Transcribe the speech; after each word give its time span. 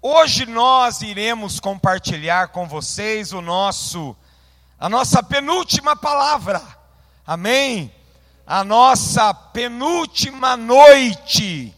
Hoje 0.00 0.46
nós 0.46 1.02
iremos 1.02 1.58
compartilhar 1.58 2.48
com 2.48 2.68
vocês 2.68 3.32
o 3.32 3.40
nosso 3.40 4.16
a 4.78 4.88
nossa 4.88 5.20
penúltima 5.24 5.96
palavra. 5.96 6.62
Amém. 7.26 7.92
A 8.46 8.62
nossa 8.62 9.34
penúltima 9.34 10.56
noite, 10.56 11.74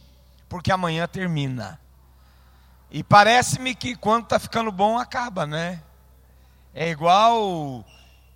porque 0.47 0.71
amanhã 0.71 1.07
termina. 1.07 1.79
E 2.91 3.01
parece-me 3.01 3.73
que 3.73 3.95
quando 3.95 4.25
está 4.25 4.37
ficando 4.37 4.71
bom 4.71 4.99
acaba, 4.99 5.47
né? 5.47 5.81
É 6.75 6.91
igual 6.91 7.83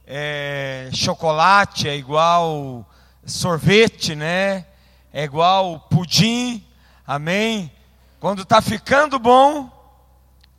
é, 0.08 0.90
chocolate, 0.94 1.88
é 1.88 1.96
igual 1.96 2.90
sorvete, 3.24 4.16
né? 4.16 4.66
É 5.14 5.24
igual 5.24 5.80
pudim, 5.82 6.66
amém? 7.06 7.72
Quando 8.20 8.42
está 8.42 8.64
ficando 8.64 9.20
bom, 9.20 9.75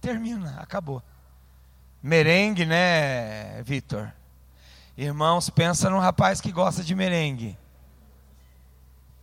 termina, 0.06 0.60
acabou. 0.60 1.02
Merengue, 2.00 2.64
né, 2.64 3.60
Vitor? 3.64 4.12
Irmãos, 4.96 5.50
pensa 5.50 5.90
num 5.90 5.98
rapaz 5.98 6.40
que 6.40 6.52
gosta 6.52 6.84
de 6.84 6.94
merengue. 6.94 7.58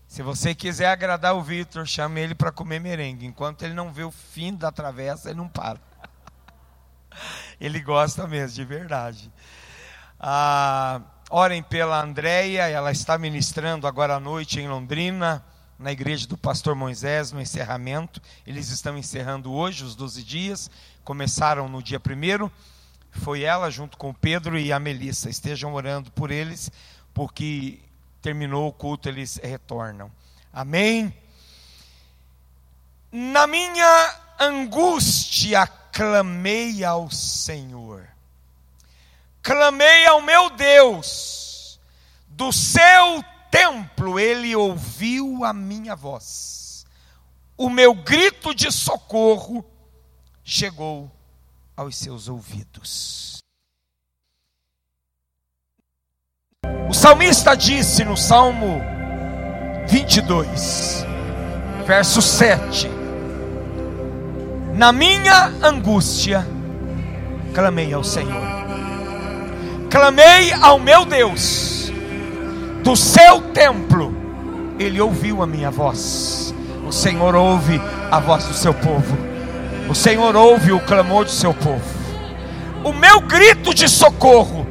Se 0.05 0.21
você 0.21 0.53
quiser 0.53 0.87
agradar 0.87 1.35
o 1.35 1.41
Vitor, 1.41 1.85
chame 1.85 2.19
ele 2.19 2.35
para 2.35 2.51
comer 2.51 2.79
merengue. 2.81 3.25
Enquanto 3.25 3.63
ele 3.63 3.73
não 3.73 3.93
vê 3.93 4.03
o 4.03 4.11
fim 4.11 4.53
da 4.53 4.73
travessa, 4.73 5.29
ele 5.29 5.37
não 5.37 5.47
para. 5.47 5.79
ele 7.61 7.79
gosta 7.79 8.27
mesmo, 8.27 8.55
de 8.55 8.65
verdade. 8.65 9.31
Ah, 10.19 10.99
orem 11.29 11.63
pela 11.63 12.03
Andréia, 12.03 12.67
ela 12.67 12.91
está 12.91 13.17
ministrando 13.17 13.87
agora 13.87 14.15
à 14.15 14.19
noite 14.19 14.59
em 14.59 14.67
Londrina, 14.67 15.43
na 15.83 15.91
igreja 15.91 16.25
do 16.25 16.37
pastor 16.37 16.75
Moisés, 16.75 17.33
no 17.33 17.41
encerramento. 17.41 18.21
Eles 18.47 18.69
estão 18.69 18.97
encerrando 18.97 19.51
hoje 19.51 19.83
os 19.83 19.95
12 19.95 20.23
dias, 20.23 20.71
começaram 21.03 21.67
no 21.67 21.83
dia 21.83 21.99
primeiro. 21.99 22.49
Foi 23.11 23.43
ela 23.43 23.69
junto 23.69 23.97
com 23.97 24.13
Pedro 24.13 24.57
e 24.57 24.71
a 24.71 24.79
Melissa. 24.79 25.29
Estejam 25.29 25.73
orando 25.73 26.09
por 26.11 26.31
eles, 26.31 26.71
porque 27.13 27.79
terminou 28.21 28.69
o 28.69 28.71
culto, 28.71 29.09
eles 29.09 29.39
retornam. 29.43 30.09
Amém? 30.53 31.13
Na 33.11 33.45
minha 33.45 34.15
angústia 34.39 35.67
clamei 35.67 36.83
ao 36.83 37.11
Senhor, 37.11 38.07
clamei 39.43 40.05
ao 40.07 40.21
meu 40.21 40.49
Deus, 40.49 41.77
do 42.29 42.51
seu 42.53 43.23
templo 43.53 44.19
ele 44.19 44.55
ouviu 44.55 45.45
a 45.45 45.53
minha 45.53 45.95
voz, 45.95 46.87
o 47.55 47.69
meu 47.69 47.93
grito 47.93 48.51
de 48.51 48.71
socorro 48.71 49.63
chegou 50.43 51.11
aos 51.77 51.95
seus 51.95 52.27
ouvidos. 52.27 53.37
O 56.89 56.93
salmista 56.95 57.55
disse 57.55 58.03
no 58.03 58.17
Salmo 58.17 58.81
22, 59.87 61.05
verso 61.85 62.23
7: 62.23 62.89
Na 64.73 64.91
minha 64.91 65.45
angústia, 65.61 66.43
clamei 67.53 67.93
ao 67.93 68.03
Senhor, 68.03 68.41
clamei 69.91 70.51
ao 70.53 70.79
meu 70.79 71.05
Deus, 71.05 71.82
do 72.83 72.95
seu 72.97 73.41
templo, 73.53 74.13
ele 74.77 74.99
ouviu 74.99 75.41
a 75.41 75.47
minha 75.47 75.71
voz. 75.71 76.53
O 76.85 76.91
Senhor 76.91 77.33
ouve 77.33 77.81
a 78.11 78.19
voz 78.19 78.43
do 78.45 78.53
seu 78.53 78.73
povo, 78.73 79.17
o 79.89 79.95
Senhor 79.95 80.35
ouve 80.35 80.71
o 80.71 80.79
clamor 80.81 81.23
do 81.23 81.31
seu 81.31 81.53
povo. 81.53 82.03
O 82.83 82.91
meu 82.91 83.21
grito 83.21 83.73
de 83.73 83.87
socorro 83.87 84.67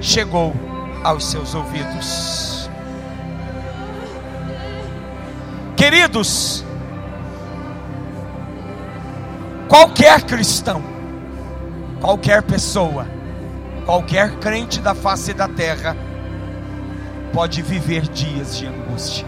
chegou 0.00 0.54
aos 1.02 1.24
seus 1.30 1.54
ouvidos. 1.54 2.68
Queridos, 5.74 6.62
qualquer 9.66 10.20
cristão, 10.22 10.82
qualquer 12.02 12.42
pessoa, 12.42 13.06
qualquer 13.86 14.32
crente 14.32 14.78
da 14.80 14.94
face 14.94 15.32
da 15.32 15.48
terra, 15.48 15.96
pode 17.32 17.62
viver 17.62 18.02
dias 18.08 18.58
de 18.58 18.66
angústia. 18.66 19.26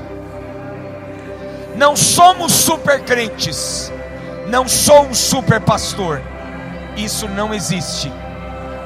Não 1.77 1.97
somos 1.97 2.53
super 2.53 3.01
crentes, 3.01 3.93
não 4.49 4.69
sou 4.69 5.07
um 5.07 5.15
super 5.15 5.61
pastor, 5.61 6.21
isso 6.97 7.29
não 7.29 7.55
existe. 7.55 8.13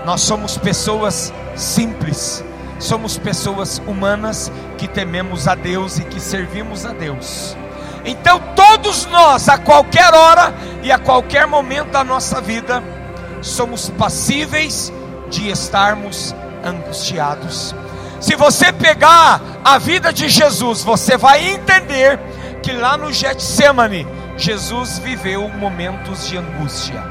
Nós 0.05 0.21
somos 0.21 0.57
pessoas 0.57 1.33
simples, 1.57 2.45
somos 2.79 3.19
pessoas 3.19 3.83
humanas 3.87 4.53
que 4.79 4.87
tememos 4.87 5.49
a 5.49 5.55
Deus 5.55 5.99
e 5.99 6.05
que 6.05 6.21
servimos 6.21 6.87
a 6.87 6.93
Deus. 6.93 7.57
Então, 8.05 8.41
todos 8.55 9.05
nós, 9.07 9.49
a 9.49 9.59
qualquer 9.59 10.15
hora 10.15 10.55
e 10.83 10.93
a 10.93 10.99
qualquer 10.99 11.45
momento 11.49 11.91
da 11.91 12.05
nossa 12.05 12.41
vida, 12.41 12.81
somos 13.43 13.91
passíveis 13.91 14.93
de 15.29 15.51
estarmos 15.51 16.33
angustiados. 16.65 17.75
Se 18.21 18.35
você 18.35 18.73
pegar 18.73 19.41
a 19.65 19.79
vida 19.79 20.13
de 20.13 20.29
Jesus, 20.29 20.83
você 20.83 21.17
vai 21.17 21.49
entender 21.49 22.19
que 22.63 22.73
lá 22.73 22.97
no 22.97 23.13
Getsemane, 23.13 24.07
Jesus 24.37 24.99
viveu 24.99 25.49
momentos 25.49 26.27
de 26.27 26.37
angústia. 26.37 27.03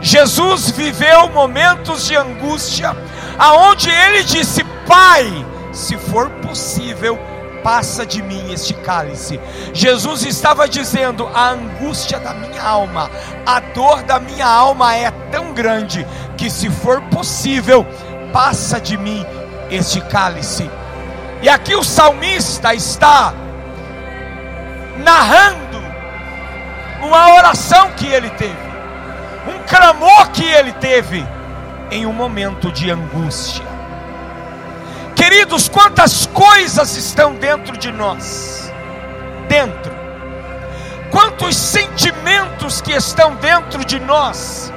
Jesus 0.00 0.70
viveu 0.70 1.30
momentos 1.30 2.06
de 2.06 2.16
angústia, 2.16 2.94
aonde 3.38 3.88
ele 3.88 4.22
disse: 4.22 4.62
Pai, 4.86 5.24
se 5.72 5.96
for 5.96 6.28
possível, 6.30 7.18
passa 7.62 8.04
de 8.04 8.22
mim 8.22 8.52
este 8.52 8.74
cálice. 8.74 9.40
Jesus 9.72 10.24
estava 10.26 10.68
dizendo: 10.68 11.26
a 11.34 11.50
angústia 11.50 12.20
da 12.20 12.34
minha 12.34 12.62
alma, 12.62 13.10
a 13.46 13.60
dor 13.60 14.02
da 14.02 14.20
minha 14.20 14.46
alma 14.46 14.94
é 14.94 15.10
tão 15.32 15.54
grande 15.54 16.06
que, 16.36 16.50
se 16.50 16.68
for 16.68 17.00
possível, 17.02 17.86
passa 18.32 18.78
de 18.78 18.98
mim 18.98 19.24
este 19.70 20.00
cálice. 20.02 20.70
E 21.42 21.48
aqui 21.48 21.74
o 21.74 21.84
salmista 21.84 22.74
está 22.74 23.32
narrando 24.98 25.82
uma 27.02 27.34
oração 27.34 27.90
que 27.92 28.06
ele 28.06 28.30
teve 28.30 28.64
um 29.46 29.58
clamor 29.66 30.30
que 30.30 30.44
ele 30.44 30.72
teve 30.72 31.24
em 31.90 32.06
um 32.06 32.12
momento 32.12 32.72
de 32.72 32.90
angústia. 32.90 33.64
Queridos, 35.14 35.68
quantas 35.68 36.26
coisas 36.26 36.96
estão 36.96 37.34
dentro 37.34 37.76
de 37.76 37.92
nós? 37.92 38.72
Dentro. 39.48 39.92
Quantos 41.10 41.56
sentimentos 41.56 42.80
que 42.80 42.92
estão 42.92 43.36
dentro 43.36 43.84
de 43.84 44.00
nós, 44.00 44.72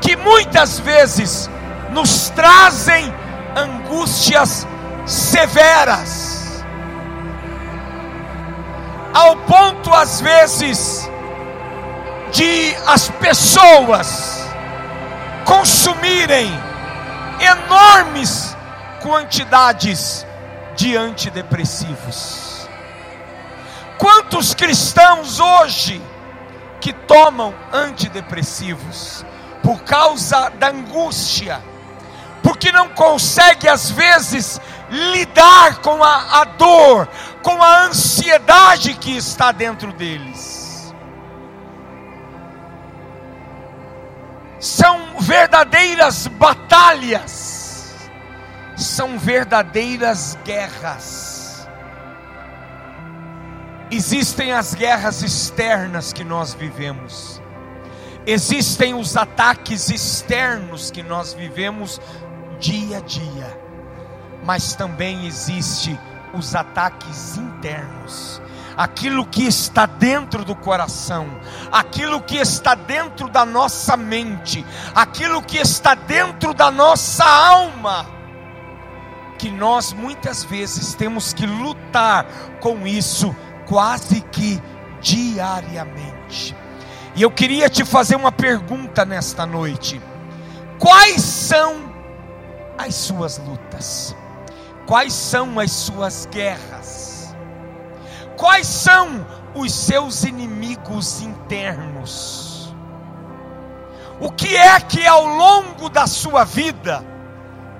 que 0.00 0.16
muitas 0.16 0.78
vezes 0.80 1.48
nos 1.90 2.30
trazem 2.30 3.14
angústias 3.56 4.66
severas, 5.06 6.64
ao 9.14 9.34
ponto 9.36 9.92
às 9.92 10.20
vezes 10.20 11.10
de 12.32 12.76
as 12.86 13.08
pessoas 13.08 14.46
consumirem 15.46 16.50
enormes 17.40 18.54
quantidades 19.00 20.26
de 20.76 20.96
antidepressivos. 20.96 22.68
Quantos 23.96 24.52
cristãos 24.52 25.40
hoje 25.40 26.02
que 26.80 26.92
tomam 26.92 27.54
antidepressivos 27.72 29.24
por 29.62 29.80
causa 29.82 30.50
da 30.50 30.68
angústia, 30.68 31.62
porque 32.46 32.70
não 32.70 32.90
consegue 32.90 33.68
às 33.68 33.90
vezes 33.90 34.60
lidar 34.88 35.80
com 35.80 36.00
a, 36.00 36.42
a 36.42 36.44
dor, 36.44 37.08
com 37.42 37.60
a 37.60 37.86
ansiedade 37.86 38.94
que 38.94 39.16
está 39.16 39.50
dentro 39.50 39.92
deles. 39.92 40.56
são 44.66 45.20
verdadeiras 45.20 46.26
batalhas, 46.26 48.10
são 48.76 49.18
verdadeiras 49.18 50.36
guerras. 50.44 51.68
Existem 53.90 54.52
as 54.52 54.74
guerras 54.74 55.22
externas 55.22 56.12
que 56.12 56.24
nós 56.24 56.52
vivemos, 56.52 57.40
existem 58.26 58.94
os 58.94 59.16
ataques 59.16 59.88
externos 59.88 60.90
que 60.90 61.02
nós 61.02 61.32
vivemos 61.32 62.00
dia 62.58 62.98
a 62.98 63.00
dia, 63.00 63.60
mas 64.44 64.74
também 64.74 65.26
existe 65.26 65.98
os 66.32 66.54
ataques 66.54 67.36
internos, 67.36 68.40
aquilo 68.76 69.26
que 69.26 69.44
está 69.44 69.86
dentro 69.86 70.44
do 70.44 70.54
coração, 70.54 71.26
aquilo 71.72 72.20
que 72.20 72.36
está 72.36 72.74
dentro 72.74 73.28
da 73.28 73.44
nossa 73.44 73.96
mente, 73.96 74.64
aquilo 74.94 75.42
que 75.42 75.58
está 75.58 75.94
dentro 75.94 76.52
da 76.52 76.70
nossa 76.70 77.24
alma, 77.24 78.06
que 79.38 79.50
nós 79.50 79.92
muitas 79.92 80.44
vezes 80.44 80.94
temos 80.94 81.32
que 81.32 81.46
lutar 81.46 82.26
com 82.60 82.86
isso 82.86 83.34
quase 83.66 84.20
que 84.20 84.60
diariamente. 85.00 86.56
E 87.14 87.22
eu 87.22 87.30
queria 87.30 87.68
te 87.68 87.84
fazer 87.84 88.16
uma 88.16 88.32
pergunta 88.32 89.04
nesta 89.04 89.46
noite: 89.46 90.00
quais 90.78 91.22
são 91.22 91.95
as 92.78 92.94
suas 92.94 93.38
lutas? 93.38 94.14
Quais 94.86 95.12
são 95.12 95.58
as 95.58 95.72
suas 95.72 96.26
guerras? 96.26 97.34
Quais 98.36 98.66
são 98.66 99.26
os 99.54 99.72
seus 99.72 100.24
inimigos 100.24 101.20
internos? 101.22 102.74
O 104.20 104.30
que 104.30 104.56
é 104.56 104.78
que 104.80 105.06
ao 105.06 105.26
longo 105.26 105.88
da 105.88 106.06
sua 106.06 106.44
vida 106.44 107.04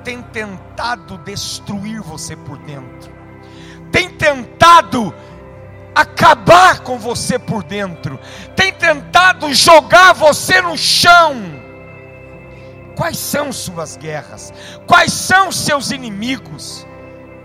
tem 0.03 0.23
tentado 0.23 1.19
destruir 1.19 2.01
você 2.01 2.37
por 2.37 2.59
dentro? 2.59 3.15
Tem 3.93 4.11
tentado 4.11 5.15
acabar 5.95 6.81
com 6.81 6.99
você 6.99 7.39
por 7.39 7.63
dentro? 7.63 8.19
Tem 8.55 8.73
tentado 8.73 9.53
jogar 9.55 10.13
você 10.13 10.61
no 10.61 10.77
chão? 10.77 11.66
Quais 12.97 13.19
são 13.19 13.53
suas 13.53 13.97
guerras? 13.97 14.53
Quais 14.87 15.13
são 15.13 15.53
seus 15.53 15.91
inimigos? 15.91 16.87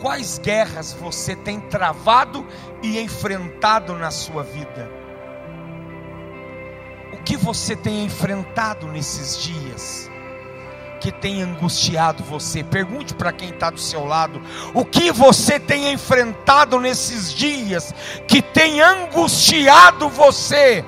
quais 0.01 0.39
guerras 0.39 0.91
você 0.91 1.35
tem 1.35 1.59
travado 1.59 2.45
e 2.81 2.99
enfrentado 2.99 3.93
na 3.93 4.09
sua 4.09 4.43
vida? 4.43 4.89
O 7.13 7.17
que 7.23 7.37
você 7.37 7.75
tem 7.75 8.03
enfrentado 8.03 8.87
nesses 8.87 9.37
dias? 9.37 10.09
Que 10.99 11.11
tem 11.11 11.41
angustiado 11.41 12.23
você? 12.23 12.63
Pergunte 12.63 13.13
para 13.13 13.31
quem 13.31 13.49
está 13.49 13.69
do 13.69 13.79
seu 13.79 14.05
lado: 14.05 14.41
o 14.73 14.83
que 14.83 15.11
você 15.11 15.59
tem 15.59 15.93
enfrentado 15.93 16.79
nesses 16.79 17.33
dias 17.33 17.93
que 18.27 18.41
tem 18.41 18.81
angustiado 18.81 20.09
você? 20.09 20.83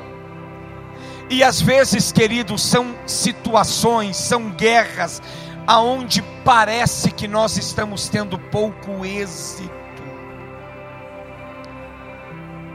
E 1.30 1.44
às 1.44 1.62
vezes, 1.62 2.12
queridos, 2.12 2.62
são 2.62 2.96
situações, 3.06 4.18
são 4.18 4.50
guerras, 4.52 5.22
aonde 5.66 6.22
parece 6.44 7.12
que 7.12 7.28
nós 7.28 7.58
estamos 7.58 8.10
tendo 8.10 8.38
pouco 8.38 9.06
êxito. 9.06 9.72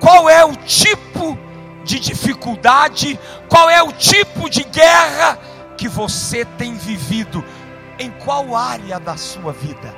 Qual 0.01 0.29
é 0.29 0.45
o 0.45 0.55
tipo 0.57 1.39
de 1.85 1.99
dificuldade, 1.99 3.19
qual 3.49 3.69
é 3.69 3.83
o 3.83 3.93
tipo 3.93 4.49
de 4.49 4.63
guerra 4.65 5.39
que 5.77 5.89
você 5.89 6.45
tem 6.45 6.75
vivido? 6.75 7.45
Em 7.99 8.11
qual 8.11 8.55
área 8.55 8.99
da 9.01 9.17
sua 9.17 9.53
vida? 9.53 9.95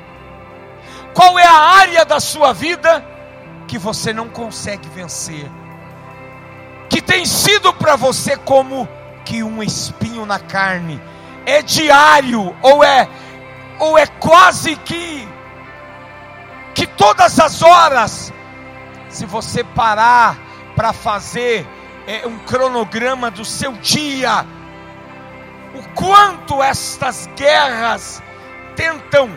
Qual 1.15 1.39
é 1.39 1.47
a 1.47 1.53
área 1.53 2.05
da 2.05 2.19
sua 2.19 2.53
vida 2.53 3.05
que 3.69 3.79
você 3.79 4.13
não 4.13 4.29
consegue 4.29 4.89
vencer? 4.89 5.51
Que 6.91 7.01
tem 7.01 7.25
sido 7.25 7.73
para 7.73 7.97
você 7.97 8.37
como 8.37 8.87
que 9.25 9.43
um 9.43 9.63
espinho 9.63 10.27
na 10.27 10.39
carne. 10.39 11.01
É 11.47 11.63
diário 11.63 12.55
ou 12.61 12.85
é 12.85 13.09
ou 13.79 13.97
é 13.97 14.07
quase 14.07 14.77
que 14.77 15.27
que 16.75 16.87
todas 16.87 17.41
as 17.41 17.63
horas 17.63 18.33
se 19.09 19.25
você 19.25 19.65
parar 19.65 20.37
para 20.77 20.93
fazer 20.93 21.67
é, 22.07 22.27
um 22.27 22.39
cronograma 22.41 23.31
do 23.31 23.45
seu 23.45 23.73
dia 23.73 24.45
o 25.75 25.83
quanto 25.95 26.63
estas 26.63 27.29
guerras 27.37 28.23
tentam 28.77 29.31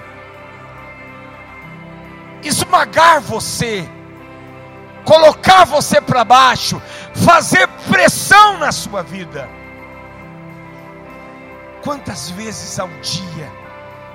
esmagar 2.44 3.22
você, 3.22 3.88
colocar 5.06 5.66
você 5.66 6.02
para 6.02 6.24
baixo, 6.24 6.82
fazer 7.14 7.68
pressão 7.90 8.58
na 8.58 8.72
sua 8.72 9.04
vida. 9.04 9.50
Quantas 11.84 12.30
vezes 12.32 12.80
ao 12.80 12.88
dia? 13.02 13.52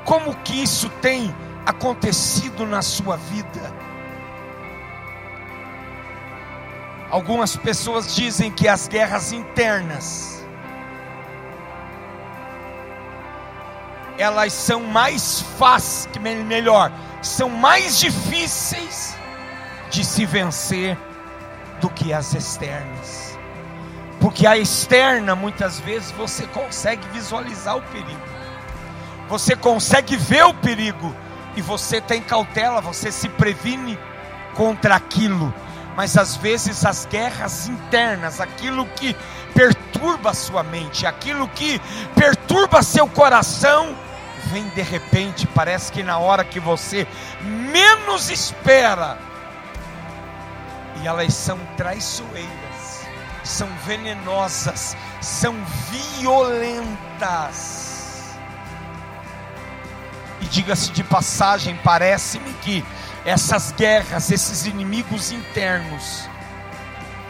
Como 0.05 0.35
que 0.37 0.63
isso 0.63 0.89
tem 1.03 1.35
acontecido 1.67 2.67
na 2.67 2.83
sua 2.83 3.17
vida? 3.17 3.73
Algumas 7.11 7.57
pessoas 7.57 8.15
dizem 8.15 8.51
que 8.51 8.69
as 8.69 8.89
guerras 8.89 9.33
internas 9.33 10.39
elas 14.19 14.53
são 14.53 14.83
mais 14.83 15.41
fáceis, 15.57 16.09
melhor, 16.45 16.91
são 17.23 17.49
mais 17.49 17.99
difíceis 18.01 19.17
de 19.91 20.05
se 20.05 20.27
vencer 20.27 20.99
do 21.81 21.89
que 21.89 22.13
as 22.13 22.35
externas. 22.35 23.39
Porque 24.21 24.47
a 24.47 24.57
externa, 24.57 25.35
muitas 25.35 25.79
vezes, 25.81 26.11
você 26.13 26.47
consegue 26.49 27.07
visualizar 27.09 27.77
o 27.77 27.83
perigo, 27.83 28.21
você 29.29 29.55
consegue 29.55 30.17
ver 30.17 30.45
o 30.45 30.55
perigo, 30.55 31.15
e 31.57 31.63
você 31.63 32.01
tem 32.01 32.23
cautela, 32.23 32.81
você 32.81 33.11
se 33.11 33.29
previne 33.29 33.99
contra 34.55 34.95
aquilo. 34.95 35.53
Mas 35.97 36.17
às 36.17 36.37
vezes 36.37 36.87
as 36.87 37.05
guerras 37.07 37.69
internas, 37.69 38.41
aquilo 38.41 38.87
que 38.87 39.17
perturba 39.55 40.31
a 40.31 40.35
sua 40.35 40.63
mente, 40.63 41.05
aquilo 41.05 41.49
que 41.49 41.81
perturba 42.15 42.83
seu 42.83 43.09
coração, 43.09 43.97
vem 44.53 44.69
de 44.69 44.83
repente, 44.83 45.49
parece 45.49 45.91
que 45.91 46.05
na 46.05 46.19
hora 46.19 46.45
que 46.45 46.61
você 46.61 47.07
menos 47.43 48.31
espera, 48.31 49.19
e 51.03 51.07
elas 51.07 51.35
são 51.35 51.59
traiçoeiras 51.77 52.69
são 53.49 53.69
venenosas, 53.85 54.97
são 55.21 55.55
violentas. 56.19 57.89
E 60.41 60.45
diga-se 60.47 60.93
de 60.93 61.03
passagem, 61.03 61.77
parece-me 61.83 62.53
que 62.63 62.85
essas 63.25 63.73
guerras, 63.73 64.31
esses 64.31 64.67
inimigos 64.67 65.33
internos, 65.33 66.29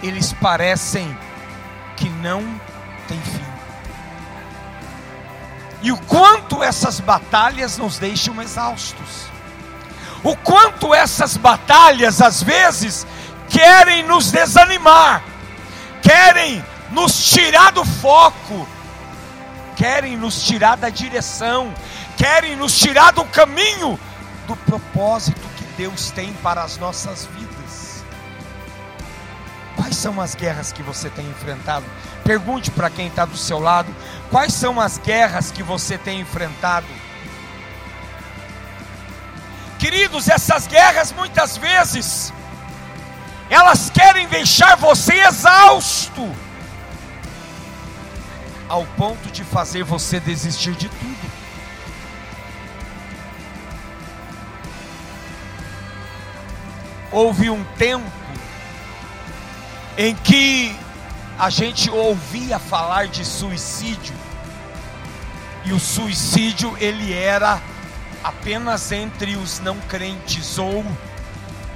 eles 0.02 0.34
parecem 0.34 1.16
que 1.96 2.10
não 2.10 2.42
têm 3.06 3.20
fim. 3.20 3.48
E 5.80 5.92
o 5.92 5.96
quanto 5.96 6.62
essas 6.62 7.00
batalhas 7.00 7.78
nos 7.78 7.98
deixam 7.98 8.42
exaustos. 8.42 9.28
O 10.24 10.36
quanto 10.36 10.92
essas 10.92 11.36
batalhas 11.36 12.20
às 12.20 12.42
vezes 12.42 13.06
querem 13.48 14.02
nos 14.02 14.30
desanimar 14.30 15.22
querem 16.08 16.64
nos 16.90 17.30
tirar 17.30 17.70
do 17.70 17.84
foco, 17.84 18.66
querem 19.76 20.16
nos 20.16 20.42
tirar 20.42 20.76
da 20.76 20.88
direção, 20.88 21.72
querem 22.16 22.56
nos 22.56 22.78
tirar 22.78 23.12
do 23.12 23.24
caminho 23.26 24.00
do 24.46 24.56
propósito 24.56 25.46
que 25.58 25.64
Deus 25.76 26.10
tem 26.10 26.32
para 26.34 26.62
as 26.62 26.78
nossas 26.78 27.26
vidas. 27.26 28.02
Quais 29.76 29.96
são 29.96 30.18
as 30.18 30.34
guerras 30.34 30.72
que 30.72 30.82
você 30.82 31.10
tem 31.10 31.28
enfrentado? 31.28 31.84
Pergunte 32.24 32.70
para 32.70 32.88
quem 32.88 33.08
está 33.08 33.26
do 33.26 33.36
seu 33.36 33.58
lado: 33.58 33.94
quais 34.30 34.54
são 34.54 34.80
as 34.80 34.96
guerras 34.96 35.50
que 35.50 35.62
você 35.62 35.98
tem 35.98 36.20
enfrentado? 36.20 36.86
Queridos, 39.78 40.26
essas 40.28 40.66
guerras 40.66 41.12
muitas 41.12 41.56
vezes 41.56 42.32
elas 43.50 43.90
querem 43.90 44.28
deixar 44.28 44.76
você 44.76 45.14
exausto, 45.14 46.30
ao 48.68 48.84
ponto 48.84 49.30
de 49.30 49.42
fazer 49.44 49.82
você 49.82 50.20
desistir 50.20 50.72
de 50.74 50.88
tudo. 50.88 51.32
Houve 57.10 57.48
um 57.48 57.64
tempo 57.78 58.04
em 59.96 60.14
que 60.14 60.76
a 61.38 61.48
gente 61.48 61.90
ouvia 61.90 62.58
falar 62.58 63.08
de 63.08 63.24
suicídio, 63.24 64.14
e 65.64 65.72
o 65.72 65.80
suicídio 65.80 66.76
ele 66.78 67.12
era 67.14 67.60
apenas 68.22 68.92
entre 68.92 69.36
os 69.36 69.58
não 69.60 69.78
crentes 69.80 70.58
ou 70.58 70.84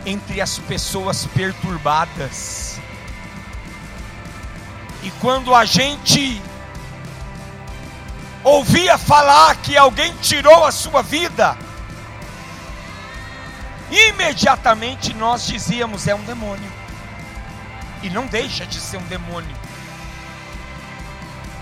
entre 0.04 0.40
as 0.40 0.58
pessoas 0.58 1.26
perturbadas. 1.26 2.80
E 5.02 5.10
quando 5.20 5.54
a 5.54 5.64
gente 5.64 6.40
ouvia 8.44 8.96
falar 8.98 9.56
que 9.56 9.76
alguém 9.76 10.14
tirou 10.20 10.64
a 10.64 10.72
sua 10.72 11.02
vida, 11.02 11.56
imediatamente 13.90 15.14
nós 15.14 15.46
dizíamos: 15.46 16.06
é 16.06 16.14
um 16.14 16.22
demônio. 16.24 16.70
e 18.02 18.10
não 18.10 18.26
deixa 18.26 18.66
de 18.66 18.80
ser 18.80 18.96
um 18.96 19.06
demônio. 19.06 19.56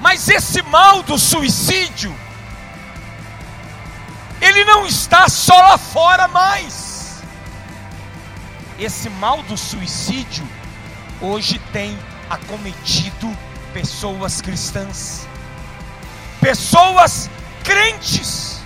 Mas 0.00 0.26
esse 0.28 0.62
mal 0.62 1.02
do 1.02 1.18
suicídio, 1.18 2.16
ele 4.40 4.64
não 4.64 4.87
está 4.87 5.28
só 5.28 5.54
lá 5.54 5.76
fora 5.76 6.26
mais. 6.28 6.89
Esse 8.80 9.10
mal 9.10 9.42
do 9.42 9.58
suicídio 9.58 10.49
hoje 11.20 11.58
tem 11.70 11.99
acometido 12.30 13.37
pessoas 13.75 14.40
cristãs, 14.40 15.28
pessoas 16.40 17.28
crentes, 17.62 18.62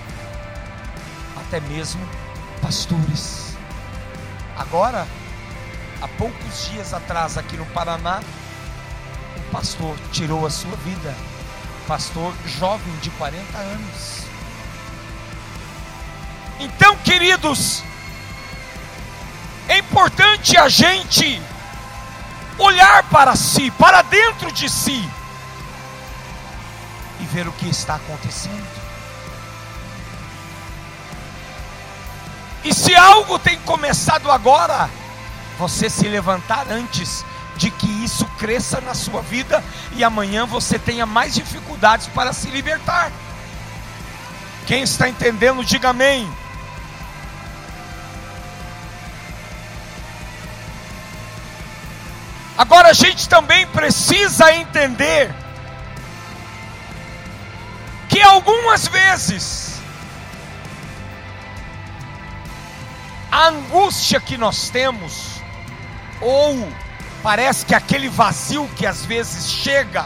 até 1.35 1.59
mesmo 1.59 1.99
pastores. 2.61 3.57
Agora, 4.57 5.05
há 6.01 6.07
poucos 6.07 6.69
dias 6.71 6.93
atrás, 6.93 7.37
aqui 7.37 7.57
no 7.57 7.65
Paraná, 7.65 8.21
um 9.37 9.51
pastor 9.51 9.97
tirou 10.13 10.45
a 10.45 10.49
sua 10.49 10.77
vida, 10.77 11.13
pastor 11.89 12.33
jovem 12.45 12.95
de 13.01 13.09
40 13.09 13.57
anos. 13.57 14.23
Então, 16.57 16.95
queridos, 16.99 17.83
é 19.67 19.79
importante 19.79 20.57
a 20.57 20.69
gente 20.69 21.41
olhar 22.57 23.03
para 23.09 23.35
si, 23.35 23.71
para 23.71 24.01
dentro 24.03 24.51
de 24.51 24.69
si, 24.69 25.09
e 27.19 27.25
ver 27.25 27.47
o 27.47 27.51
que 27.53 27.67
está 27.67 27.95
acontecendo. 27.95 28.85
E 32.63 32.73
se 32.73 32.95
algo 32.95 33.37
tem 33.37 33.59
começado 33.59 34.31
agora, 34.31 34.89
você 35.57 35.89
se 35.89 36.07
levantar 36.07 36.67
antes 36.71 37.23
de 37.57 37.69
que 37.71 37.87
isso 38.03 38.25
cresça 38.37 38.81
na 38.81 38.93
sua 38.93 39.21
vida 39.21 39.63
e 39.93 40.03
amanhã 40.03 40.45
você 40.45 40.77
tenha 40.77 41.05
mais 41.05 41.35
dificuldades 41.35 42.07
para 42.07 42.33
se 42.33 42.47
libertar. 42.49 43.11
Quem 44.65 44.81
está 44.81 45.07
entendendo, 45.07 45.63
diga 45.63 45.89
amém. 45.89 46.27
Agora 52.65 52.89
a 52.89 52.93
gente 52.93 53.29
também 53.29 53.67
precisa 53.67 54.51
entender 54.55 55.31
que 58.09 58.19
algumas 58.23 58.87
vezes 58.87 59.79
a 63.31 63.49
angústia 63.49 64.19
que 64.19 64.35
nós 64.35 64.71
temos, 64.71 65.39
ou 66.19 66.67
parece 67.21 67.67
que 67.67 67.75
aquele 67.75 68.09
vazio 68.09 68.67
que 68.75 68.87
às 68.87 69.05
vezes 69.05 69.47
chega, 69.47 70.03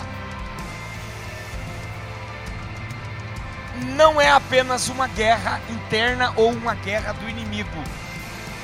não 3.95 4.19
é 4.19 4.29
apenas 4.31 4.89
uma 4.89 5.07
guerra 5.07 5.61
interna 5.69 6.33
ou 6.35 6.51
uma 6.51 6.75
guerra 6.75 7.13
do 7.13 7.29
inimigo 7.29 7.81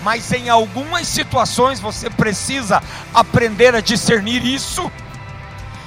mas 0.06 0.32
em 0.32 0.50
algumas 0.50 1.08
situações 1.08 1.80
você 1.80 2.12
precisa 2.12 2.80
aprender 3.12 3.74
a 3.74 3.82
discernir 3.82 4.46
isso. 4.46 4.92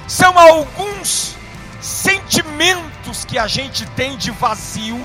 São 0.09 0.37
alguns 0.37 1.37
sentimentos 1.79 3.23
que 3.23 3.37
a 3.37 3.47
gente 3.47 3.85
tem 3.91 4.17
de 4.17 4.29
vazio, 4.29 5.01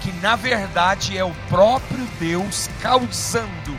que 0.00 0.10
na 0.12 0.34
verdade 0.34 1.18
é 1.18 1.22
o 1.22 1.34
próprio 1.50 2.08
Deus 2.18 2.70
causando 2.80 3.78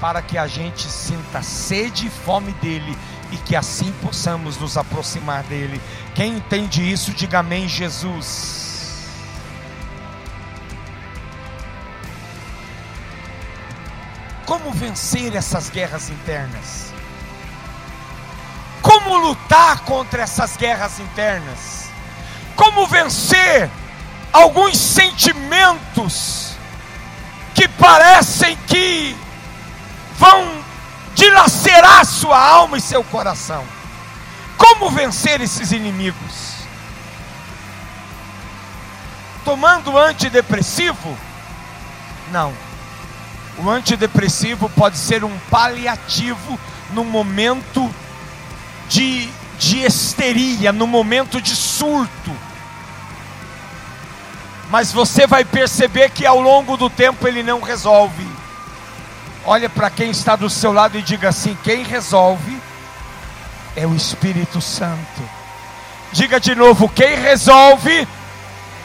para 0.00 0.22
que 0.22 0.38
a 0.38 0.46
gente 0.46 0.88
sinta 0.88 1.42
sede 1.42 2.06
e 2.06 2.10
fome 2.10 2.52
dele 2.62 2.96
e 3.30 3.36
que 3.36 3.54
assim 3.54 3.92
possamos 4.00 4.56
nos 4.56 4.78
aproximar 4.78 5.42
dele. 5.42 5.78
Quem 6.14 6.38
entende 6.38 6.90
isso, 6.90 7.12
diga 7.12 7.40
amém, 7.40 7.68
Jesus. 7.68 8.69
Como 14.50 14.72
vencer 14.72 15.36
essas 15.36 15.70
guerras 15.70 16.10
internas? 16.10 16.92
Como 18.82 19.16
lutar 19.16 19.78
contra 19.82 20.24
essas 20.24 20.56
guerras 20.56 20.98
internas? 20.98 21.88
Como 22.56 22.84
vencer 22.88 23.70
alguns 24.32 24.76
sentimentos 24.76 26.56
que 27.54 27.68
parecem 27.68 28.56
que 28.66 29.14
vão 30.18 30.64
dilacerar 31.14 32.04
sua 32.04 32.36
alma 32.36 32.76
e 32.76 32.80
seu 32.80 33.04
coração? 33.04 33.64
Como 34.56 34.90
vencer 34.90 35.40
esses 35.40 35.70
inimigos? 35.70 36.54
Tomando 39.44 39.96
antidepressivo? 39.96 41.16
Não 42.32 42.52
o 43.62 43.68
antidepressivo 43.68 44.68
pode 44.70 44.96
ser 44.96 45.22
um 45.22 45.38
paliativo 45.50 46.58
no 46.92 47.04
momento 47.04 47.92
de, 48.88 49.28
de 49.58 49.84
histeria, 49.84 50.72
no 50.72 50.86
momento 50.86 51.40
de 51.40 51.54
surto. 51.54 52.32
Mas 54.70 54.92
você 54.92 55.26
vai 55.26 55.44
perceber 55.44 56.10
que 56.10 56.24
ao 56.24 56.40
longo 56.40 56.76
do 56.76 56.88
tempo 56.88 57.26
ele 57.26 57.42
não 57.42 57.60
resolve. 57.60 58.26
Olha 59.44 59.68
para 59.68 59.90
quem 59.90 60.10
está 60.10 60.36
do 60.36 60.48
seu 60.48 60.72
lado 60.72 60.96
e 60.96 61.02
diga 61.02 61.28
assim: 61.28 61.56
quem 61.62 61.82
resolve 61.82 62.56
é 63.76 63.86
o 63.86 63.94
Espírito 63.94 64.60
Santo. 64.60 65.22
Diga 66.12 66.40
de 66.40 66.54
novo: 66.54 66.88
quem 66.88 67.16
resolve 67.16 68.08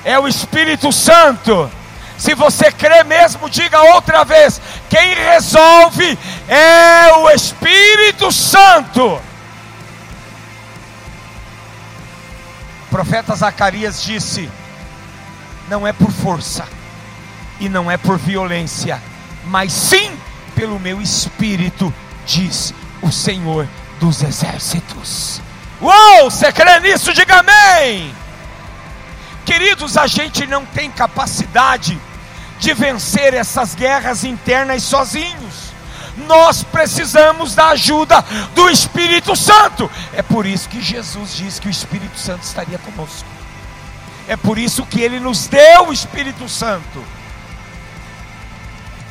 é 0.03 0.19
o 0.19 0.27
Espírito 0.27 0.91
Santo. 0.91 1.69
Se 2.17 2.33
você 2.33 2.71
crê 2.71 3.03
mesmo, 3.03 3.49
diga 3.49 3.81
outra 3.93 4.23
vez: 4.23 4.61
quem 4.89 5.13
resolve 5.13 6.17
é 6.47 7.13
o 7.17 7.29
Espírito 7.29 8.31
Santo. 8.31 9.21
O 12.83 12.89
profeta 12.89 13.35
Zacarias 13.35 14.01
disse: 14.01 14.49
não 15.67 15.85
é 15.85 15.91
por 15.91 16.11
força 16.11 16.65
e 17.59 17.67
não 17.67 17.89
é 17.89 17.97
por 17.97 18.17
violência, 18.17 19.01
mas 19.45 19.71
sim 19.73 20.17
pelo 20.55 20.79
meu 20.79 21.01
espírito, 21.01 21.93
diz 22.25 22.73
o 23.01 23.11
Senhor 23.11 23.67
dos 23.99 24.23
exércitos. 24.23 25.41
Uou, 25.81 26.31
você 26.31 26.51
crê 26.51 26.79
nisso? 26.79 27.13
Diga 27.13 27.39
amém. 27.39 28.15
Queridos, 29.45 29.95
a 29.95 30.07
gente 30.07 30.45
não 30.47 30.65
tem 30.65 30.89
capacidade 30.89 31.99
de 32.59 32.73
vencer 32.73 33.33
essas 33.33 33.75
guerras 33.75 34.23
internas 34.23 34.83
sozinhos. 34.83 35.65
Nós 36.27 36.63
precisamos 36.63 37.53
da 37.53 37.69
ajuda 37.69 38.23
do 38.53 38.69
Espírito 38.69 39.35
Santo. 39.35 39.89
É 40.13 40.21
por 40.21 40.45
isso 40.45 40.67
que 40.69 40.81
Jesus 40.81 41.35
disse 41.35 41.61
que 41.61 41.67
o 41.67 41.71
Espírito 41.71 42.17
Santo 42.17 42.43
estaria 42.43 42.77
conosco. 42.79 43.27
É 44.27 44.35
por 44.35 44.57
isso 44.57 44.85
que 44.85 45.01
ele 45.01 45.19
nos 45.19 45.47
deu 45.47 45.89
o 45.89 45.93
Espírito 45.93 46.49
Santo. 46.49 47.03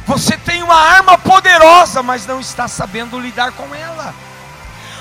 Você 0.07 0.37
tem 0.37 0.63
uma 0.63 0.75
arma 0.75 1.17
poderosa, 1.17 2.03
mas 2.03 2.27
não 2.27 2.41
está 2.41 2.67
sabendo 2.67 3.19
lidar 3.21 3.53
com 3.53 3.75
ela. 3.75 4.15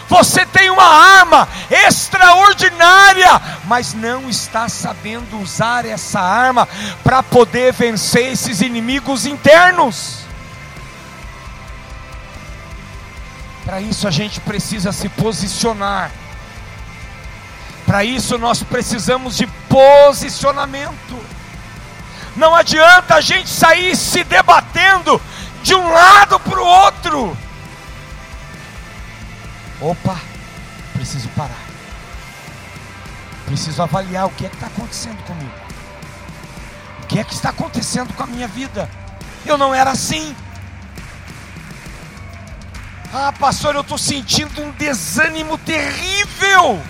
Você 0.10 0.46
tem 0.46 0.70
uma 0.70 0.84
arma 0.84 1.48
extraordinária, 1.70 3.42
mas 3.66 3.94
não 3.94 4.30
está 4.30 4.68
sabendo 4.70 5.40
usar 5.40 5.86
essa 5.86 6.20
arma 6.20 6.68
para 7.04 7.24
poder 7.24 7.74
vencer 7.74 8.32
esses 8.32 8.62
inimigos 8.62 9.26
internos. 9.26 10.20
Para 13.66 13.80
isso 13.80 14.08
a 14.08 14.12
gente 14.12 14.40
precisa 14.42 14.92
se 14.92 15.08
posicionar. 15.10 16.12
Para 17.86 18.04
isso 18.04 18.38
nós 18.38 18.62
precisamos 18.62 19.38
de 19.38 19.48
posicionamento. 19.70 21.18
Não 22.36 22.56
adianta 22.56 23.16
a 23.16 23.22
gente 23.22 23.50
sair 23.50 23.96
se 23.96 24.24
debatendo 24.24 25.22
de 25.62 25.76
um 25.76 25.90
lado 25.90 26.40
para 26.40 26.60
o 26.60 26.66
outro. 26.66 27.38
Opa, 29.84 30.18
preciso 30.94 31.28
parar. 31.36 31.62
Preciso 33.46 33.84
avaliar 33.84 34.28
o 34.28 34.30
que 34.30 34.46
é 34.46 34.50
que 34.50 34.56
está 34.56 34.68
acontecendo 34.68 35.22
comigo. 35.26 35.52
O 37.02 37.08
que 37.08 37.20
é 37.20 37.24
que 37.26 37.34
está 37.34 37.50
acontecendo 37.50 38.14
com 38.14 38.24
a 38.24 38.28
minha 38.28 38.48
vida? 38.48 38.90
Eu 39.46 39.58
não 39.58 39.76
era 39.76 39.92
assim. 39.92 40.34
Ah, 43.14 43.34
pastor, 43.34 43.76
eu 43.76 43.82
estou 43.82 43.98
sentindo 43.98 44.62
um 44.62 44.72
desânimo 44.72 45.58
terrível. 45.58 46.82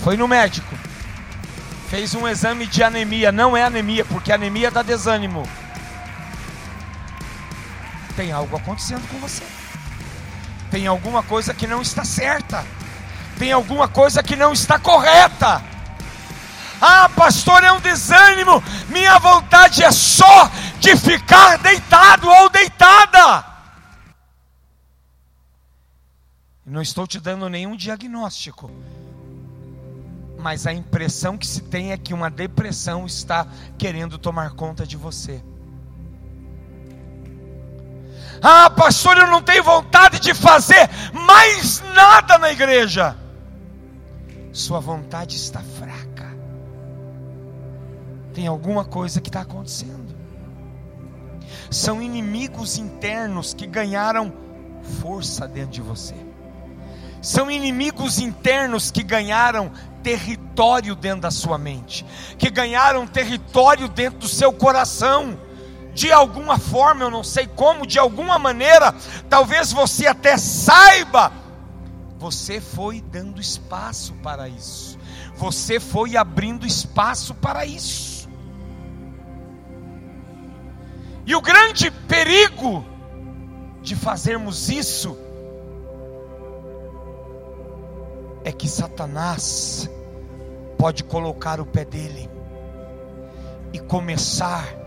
Foi 0.00 0.16
no 0.16 0.26
médico. 0.26 0.76
Fez 1.88 2.16
um 2.16 2.26
exame 2.26 2.66
de 2.66 2.82
anemia. 2.82 3.30
Não 3.30 3.56
é 3.56 3.62
anemia, 3.62 4.04
porque 4.04 4.32
anemia 4.32 4.72
dá 4.72 4.82
desânimo. 4.82 5.48
Tem 8.16 8.32
algo 8.32 8.56
acontecendo 8.56 9.06
com 9.08 9.18
você. 9.18 9.42
Tem 10.70 10.86
alguma 10.86 11.22
coisa 11.22 11.54
que 11.54 11.66
não 11.66 11.82
está 11.82 12.04
certa. 12.04 12.64
Tem 13.38 13.52
alguma 13.52 13.88
coisa 13.88 14.22
que 14.22 14.36
não 14.36 14.52
está 14.52 14.78
correta. 14.78 15.62
Ah, 16.80 17.08
pastor, 17.08 17.62
é 17.62 17.72
um 17.72 17.80
desânimo. 17.80 18.62
Minha 18.88 19.18
vontade 19.18 19.82
é 19.82 19.90
só 19.90 20.50
de 20.80 20.96
ficar 20.96 21.58
deitado 21.58 22.28
ou 22.28 22.50
deitada. 22.50 23.44
Não 26.66 26.80
estou 26.80 27.06
te 27.06 27.20
dando 27.20 27.48
nenhum 27.48 27.76
diagnóstico, 27.76 28.70
mas 30.38 30.66
a 30.66 30.72
impressão 30.72 31.36
que 31.36 31.46
se 31.46 31.60
tem 31.60 31.92
é 31.92 31.96
que 31.96 32.14
uma 32.14 32.30
depressão 32.30 33.06
está 33.06 33.46
querendo 33.76 34.18
tomar 34.18 34.52
conta 34.52 34.86
de 34.86 34.96
você. 34.96 35.42
Ah, 38.42 38.70
pastor, 38.70 39.16
eu 39.16 39.26
não 39.26 39.42
tenho 39.42 39.62
vontade 39.62 40.20
de 40.20 40.34
fazer 40.34 40.88
mais 41.12 41.82
nada 41.94 42.38
na 42.38 42.52
igreja. 42.52 43.16
Sua 44.52 44.80
vontade 44.80 45.36
está 45.36 45.60
fraca. 45.60 46.34
Tem 48.32 48.46
alguma 48.46 48.84
coisa 48.84 49.20
que 49.20 49.28
está 49.28 49.40
acontecendo. 49.40 50.14
São 51.70 52.02
inimigos 52.02 52.78
internos 52.78 53.54
que 53.54 53.66
ganharam 53.66 54.32
força 55.00 55.48
dentro 55.48 55.70
de 55.70 55.80
você. 55.80 56.14
São 57.20 57.50
inimigos 57.50 58.18
internos 58.18 58.90
que 58.90 59.02
ganharam 59.02 59.72
território 60.02 60.94
dentro 60.94 61.22
da 61.22 61.30
sua 61.30 61.56
mente, 61.56 62.04
que 62.36 62.50
ganharam 62.50 63.06
território 63.06 63.88
dentro 63.88 64.18
do 64.18 64.28
seu 64.28 64.52
coração 64.52 65.38
de 65.94 66.10
alguma 66.12 66.58
forma, 66.58 67.04
eu 67.04 67.10
não 67.10 67.22
sei 67.22 67.46
como, 67.46 67.86
de 67.86 67.98
alguma 67.98 68.38
maneira, 68.38 68.92
talvez 69.30 69.72
você 69.72 70.06
até 70.06 70.36
saiba, 70.36 71.32
você 72.18 72.60
foi 72.60 73.00
dando 73.00 73.40
espaço 73.40 74.12
para 74.14 74.48
isso, 74.48 74.98
você 75.36 75.78
foi 75.78 76.16
abrindo 76.16 76.66
espaço 76.66 77.34
para 77.34 77.64
isso. 77.64 78.28
E 81.26 81.34
o 81.34 81.40
grande 81.40 81.90
perigo 81.90 82.84
de 83.80 83.94
fazermos 83.94 84.68
isso 84.68 85.16
é 88.44 88.52
que 88.52 88.68
Satanás 88.68 89.88
pode 90.76 91.02
colocar 91.04 91.60
o 91.60 91.66
pé 91.66 91.84
dele 91.84 92.28
e 93.72 93.78
começar 93.78 94.83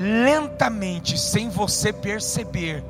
lentamente, 0.00 1.18
sem 1.18 1.50
você 1.50 1.92
perceber, 1.92 2.82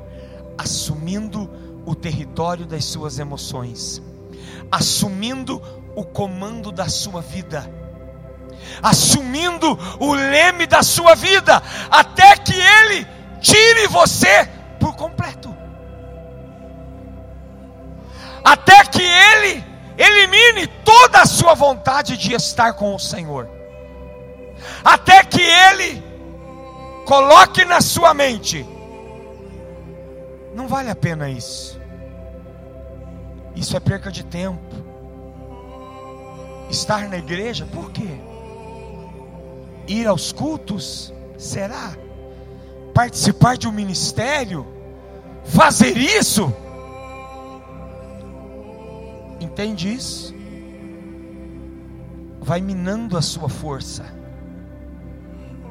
assumindo 0.57 1.49
o 1.85 1.93
território 1.93 2.65
das 2.65 2.85
suas 2.85 3.19
emoções, 3.19 4.01
assumindo 4.71 5.61
o 5.93 6.05
comando 6.05 6.71
da 6.71 6.87
sua 6.87 7.21
vida, 7.21 7.69
assumindo 8.81 9.77
o 9.99 10.13
leme 10.13 10.65
da 10.65 10.81
sua 10.81 11.13
vida, 11.13 11.61
até 11.89 12.37
que 12.37 12.53
ele 12.53 13.05
tire 13.41 13.87
você 13.87 14.47
por 14.79 14.95
completo, 14.95 15.53
até 18.41 18.85
que 18.85 19.03
ele 19.03 19.65
elimine 19.97 20.65
toda 20.85 21.23
a 21.23 21.25
sua 21.25 21.55
vontade 21.55 22.15
de 22.15 22.33
estar 22.33 22.71
com 22.73 22.95
o 22.95 22.99
Senhor, 22.99 23.49
até 24.85 25.25
que 25.25 25.41
ele 25.41 26.00
Coloque 27.11 27.65
na 27.65 27.81
sua 27.81 28.13
mente. 28.13 28.65
Não 30.55 30.65
vale 30.65 30.89
a 30.89 30.95
pena 30.95 31.29
isso. 31.29 31.77
Isso 33.53 33.75
é 33.75 33.81
perca 33.81 34.09
de 34.09 34.23
tempo. 34.23 34.73
Estar 36.69 37.09
na 37.09 37.17
igreja, 37.17 37.65
por 37.65 37.91
quê? 37.91 38.07
Ir 39.89 40.07
aos 40.07 40.31
cultos, 40.31 41.13
será? 41.37 41.97
Participar 42.93 43.57
de 43.57 43.67
um 43.67 43.73
ministério, 43.73 44.65
fazer 45.43 45.97
isso? 45.97 46.55
Entende 49.41 49.93
isso? 49.93 50.33
Vai 52.39 52.61
minando 52.61 53.17
a 53.17 53.21
sua 53.21 53.49
força 53.49 54.20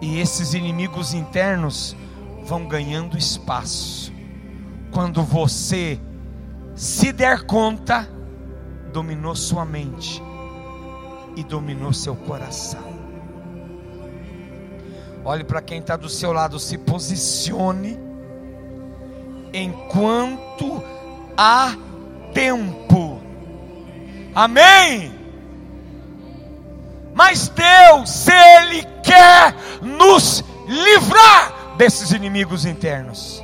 e 0.00 0.18
esses 0.18 0.54
inimigos 0.54 1.12
internos 1.14 1.96
vão 2.44 2.66
ganhando 2.66 3.18
espaço. 3.18 4.12
Quando 4.90 5.22
você 5.22 6.00
se 6.74 7.12
der 7.12 7.42
conta, 7.42 8.08
dominou 8.92 9.36
sua 9.36 9.64
mente 9.64 10.22
e 11.36 11.44
dominou 11.44 11.92
seu 11.92 12.16
coração. 12.16 12.90
Olhe 15.24 15.44
para 15.44 15.60
quem 15.60 15.78
está 15.80 15.96
do 15.96 16.08
seu 16.08 16.32
lado, 16.32 16.58
se 16.58 16.78
posicione 16.78 17.98
enquanto 19.52 20.82
há 21.36 21.76
tempo. 22.32 23.20
Amém. 24.34 25.19
Mas 27.14 27.48
Deus, 27.48 28.26
Ele 28.28 28.86
quer 29.02 29.54
nos 29.82 30.44
livrar 30.66 31.74
desses 31.76 32.12
inimigos 32.12 32.64
internos. 32.64 33.42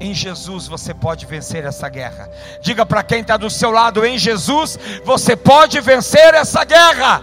Em 0.00 0.12
Jesus 0.12 0.66
você 0.66 0.92
pode 0.92 1.24
vencer 1.24 1.64
essa 1.64 1.88
guerra. 1.88 2.28
Diga 2.60 2.84
para 2.84 3.02
quem 3.02 3.20
está 3.20 3.36
do 3.36 3.48
seu 3.48 3.70
lado: 3.70 4.04
em 4.04 4.18
Jesus 4.18 4.78
você 5.04 5.36
pode 5.36 5.80
vencer 5.80 6.34
essa 6.34 6.64
guerra. 6.64 7.22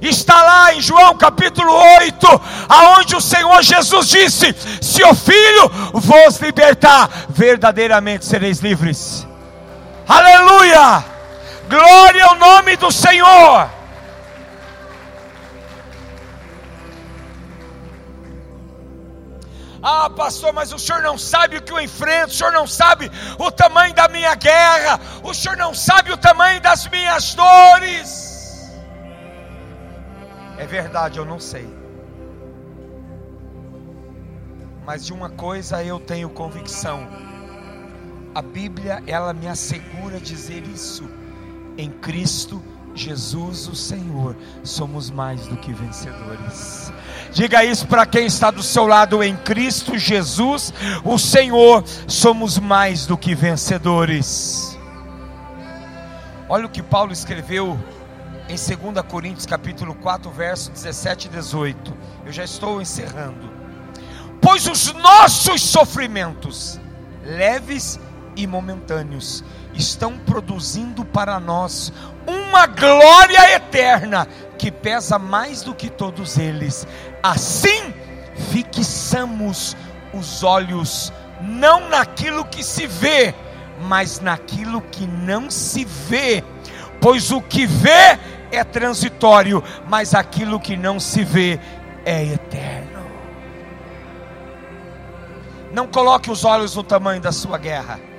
Está 0.00 0.42
lá 0.42 0.74
em 0.74 0.80
João 0.80 1.16
capítulo 1.16 1.72
8, 1.72 2.26
aonde 2.68 3.14
o 3.14 3.20
Senhor 3.20 3.62
Jesus 3.62 4.08
disse: 4.08 4.54
Se 4.80 5.02
o 5.04 5.14
Filho 5.14 5.70
vos 5.92 6.40
libertar, 6.40 7.08
verdadeiramente 7.28 8.24
sereis 8.24 8.58
livres. 8.58 9.26
Aleluia! 10.08 11.11
Glória 11.72 12.26
ao 12.26 12.34
nome 12.34 12.76
do 12.76 12.92
Senhor. 12.92 13.70
Ah, 19.82 20.10
pastor, 20.10 20.52
mas 20.52 20.70
o 20.70 20.78
senhor 20.78 21.00
não 21.02 21.16
sabe 21.16 21.56
o 21.56 21.62
que 21.62 21.72
eu 21.72 21.80
enfrento, 21.80 22.28
o 22.28 22.34
senhor 22.34 22.52
não 22.52 22.66
sabe 22.66 23.10
o 23.38 23.50
tamanho 23.50 23.94
da 23.94 24.06
minha 24.06 24.34
guerra, 24.34 25.00
o 25.24 25.32
senhor 25.32 25.56
não 25.56 25.74
sabe 25.74 26.12
o 26.12 26.16
tamanho 26.16 26.60
das 26.60 26.86
minhas 26.88 27.34
dores. 27.34 28.70
É 30.58 30.66
verdade, 30.66 31.18
eu 31.18 31.24
não 31.24 31.40
sei. 31.40 31.66
Mas 34.84 35.06
de 35.06 35.12
uma 35.14 35.30
coisa 35.30 35.82
eu 35.82 35.98
tenho 35.98 36.28
convicção. 36.28 37.08
A 38.34 38.42
Bíblia, 38.42 39.02
ela 39.06 39.32
me 39.32 39.48
assegura 39.48 40.20
dizer 40.20 40.64
isso 40.66 41.21
em 41.76 41.90
Cristo 41.90 42.62
Jesus, 42.94 43.68
o 43.68 43.74
Senhor, 43.74 44.36
somos 44.62 45.10
mais 45.10 45.46
do 45.46 45.56
que 45.56 45.72
vencedores. 45.72 46.92
Diga 47.32 47.64
isso 47.64 47.86
para 47.86 48.04
quem 48.04 48.26
está 48.26 48.50
do 48.50 48.62
seu 48.62 48.86
lado, 48.86 49.22
em 49.22 49.34
Cristo 49.36 49.96
Jesus, 49.96 50.72
o 51.02 51.18
Senhor, 51.18 51.82
somos 52.06 52.58
mais 52.58 53.06
do 53.06 53.16
que 53.16 53.34
vencedores. 53.34 54.78
Olha 56.48 56.66
o 56.66 56.68
que 56.68 56.82
Paulo 56.82 57.12
escreveu 57.12 57.78
em 58.48 58.56
2 58.56 59.06
Coríntios 59.08 59.46
capítulo 59.46 59.94
4, 59.94 60.30
verso 60.30 60.70
17 60.70 61.28
e 61.28 61.30
18. 61.30 61.94
Eu 62.26 62.32
já 62.32 62.44
estou 62.44 62.82
encerrando. 62.82 63.50
Pois 64.40 64.66
os 64.66 64.92
nossos 64.92 65.62
sofrimentos, 65.62 66.78
leves 67.24 67.98
e 68.36 68.46
momentâneos, 68.46 69.42
estão 69.74 70.18
produzindo 70.18 71.04
para 71.04 71.40
nós 71.40 71.92
uma 72.26 72.66
glória 72.66 73.54
eterna 73.54 74.26
que 74.58 74.70
pesa 74.70 75.18
mais 75.18 75.62
do 75.62 75.74
que 75.74 75.88
todos 75.88 76.36
eles. 76.38 76.86
Assim, 77.22 77.92
fixamos 78.50 79.76
os 80.12 80.42
olhos 80.42 81.12
não 81.40 81.88
naquilo 81.88 82.44
que 82.44 82.62
se 82.62 82.86
vê, 82.86 83.34
mas 83.80 84.20
naquilo 84.20 84.80
que 84.80 85.06
não 85.06 85.50
se 85.50 85.84
vê, 85.84 86.44
pois 87.00 87.30
o 87.32 87.40
que 87.40 87.66
vê 87.66 88.18
é 88.52 88.62
transitório, 88.62 89.62
mas 89.88 90.14
aquilo 90.14 90.60
que 90.60 90.76
não 90.76 91.00
se 91.00 91.24
vê 91.24 91.58
é 92.04 92.24
eterno. 92.24 93.02
Não 95.72 95.86
coloque 95.86 96.30
os 96.30 96.44
olhos 96.44 96.76
no 96.76 96.82
tamanho 96.82 97.20
da 97.20 97.32
sua 97.32 97.56
guerra 97.56 98.11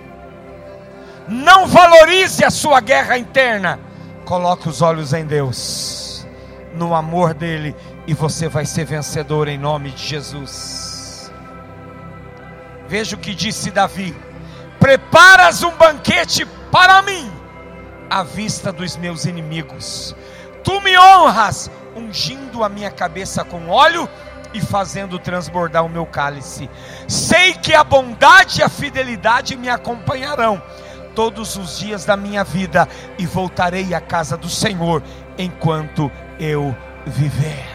não 1.28 1.68
valorize 1.68 2.44
a 2.44 2.50
sua 2.50 2.80
guerra 2.80 3.18
interna. 3.18 3.80
Coloque 4.26 4.70
os 4.70 4.82
olhos 4.82 5.14
em 5.14 5.26
Deus, 5.26 6.26
no 6.74 6.96
amor 6.96 7.34
dEle, 7.34 7.76
e 8.08 8.14
você 8.14 8.48
vai 8.48 8.66
ser 8.66 8.86
vencedor 8.86 9.48
em 9.48 9.58
nome 9.58 9.92
de 9.92 10.06
Jesus. 10.06 11.32
Veja 12.88 13.16
o 13.16 13.20
que 13.20 13.34
disse 13.34 13.72
Davi: 13.72 14.16
Preparas 14.80 15.64
um 15.64 15.72
banquete 15.72 16.46
para 16.72 17.02
mim, 17.02 17.32
à 18.10 18.24
vista 18.24 18.72
dos 18.72 18.98
meus 18.98 19.26
inimigos. 19.26 20.16
Tu 20.64 20.80
me 20.82 20.98
honras, 20.98 21.70
ungindo 21.96 22.64
a 22.64 22.70
minha 22.70 22.92
cabeça 22.92 23.44
com 23.44 23.70
óleo 23.70 24.08
e 24.54 24.62
fazendo 24.62 25.20
transbordar 25.20 25.84
o 25.84 25.90
meu 25.90 26.06
cálice. 26.06 26.70
Sei 27.08 27.54
que 27.54 27.74
a 27.74 27.84
bondade 27.84 28.62
e 28.62 28.64
a 28.64 28.70
fidelidade 28.70 29.58
me 29.58 29.70
acompanharão 29.70 30.62
todos 31.16 31.56
os 31.56 31.80
dias 31.80 32.06
da 32.06 32.18
minha 32.18 32.44
vida 32.44 32.88
e 33.18 33.26
voltarei 33.26 33.94
à 33.94 34.02
casa 34.02 34.36
do 34.36 34.50
Senhor 34.50 35.02
enquanto 35.38 36.12
eu 36.40 36.76
viver. 37.06 37.66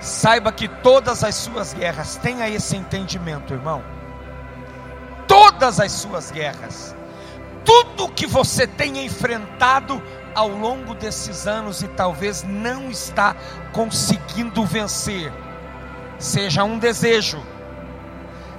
Saiba 0.00 0.52
que 0.52 0.68
todas 0.68 1.24
as 1.24 1.34
suas 1.34 1.72
guerras, 1.72 2.16
tenha 2.16 2.48
esse 2.48 2.76
entendimento, 2.76 3.54
irmão. 3.54 3.82
Todas 5.26 5.80
as 5.80 5.92
suas 5.92 6.30
guerras, 6.30 6.94
tudo 7.64 8.10
que 8.10 8.26
você 8.26 8.66
tenha 8.66 9.02
enfrentado 9.02 10.02
ao 10.34 10.48
longo 10.48 10.94
desses 10.94 11.46
anos 11.46 11.82
e 11.82 11.88
talvez 11.88 12.42
não 12.42 12.90
está 12.90 13.34
conseguindo 13.72 14.64
vencer, 14.66 15.32
seja 16.18 16.64
um 16.64 16.78
desejo, 16.78 17.42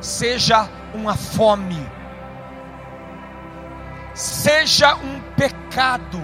seja 0.02 0.68
uma 0.94 1.16
fome, 1.16 1.86
seja 4.16 4.96
um 4.96 5.20
pecado, 5.36 6.24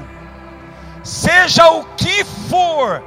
seja 1.04 1.70
o 1.70 1.84
que 1.96 2.24
for, 2.24 3.04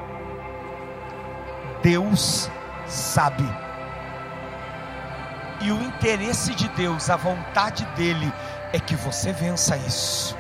Deus 1.82 2.50
sabe. 2.86 3.44
E 5.62 5.72
o 5.72 5.82
interesse 5.82 6.54
de 6.54 6.68
Deus, 6.68 7.08
a 7.08 7.16
vontade 7.16 7.86
dEle, 7.96 8.30
é 8.72 8.78
que 8.78 8.94
você 8.94 9.32
vença 9.32 9.76
isso. 9.78 10.36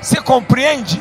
Você 0.00 0.20
compreende? 0.22 1.00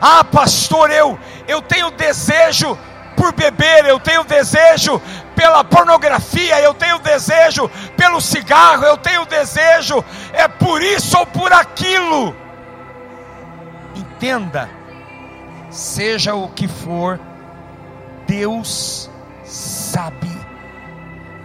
Ah, 0.00 0.22
pastor, 0.22 0.90
eu 0.90 1.18
eu 1.48 1.62
tenho 1.62 1.90
desejo 1.90 2.78
por 3.16 3.32
beber, 3.32 3.86
eu 3.86 3.98
tenho 3.98 4.22
desejo 4.22 5.00
pela 5.38 5.62
pornografia, 5.62 6.60
eu 6.60 6.74
tenho 6.74 6.98
desejo 6.98 7.70
pelo 7.96 8.20
cigarro, 8.20 8.84
eu 8.84 8.96
tenho 8.96 9.24
desejo 9.24 10.04
é 10.32 10.48
por 10.48 10.82
isso 10.82 11.16
ou 11.16 11.24
por 11.24 11.52
aquilo. 11.52 12.34
Entenda, 13.94 14.68
seja 15.70 16.34
o 16.34 16.48
que 16.48 16.66
for, 16.66 17.20
Deus 18.26 19.08
sabe. 19.44 20.36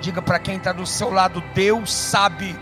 Diga 0.01 0.23
para 0.23 0.39
quem 0.39 0.57
está 0.57 0.71
do 0.71 0.87
seu 0.87 1.11
lado: 1.11 1.43
Deus 1.53 1.93
sabe 1.93 2.59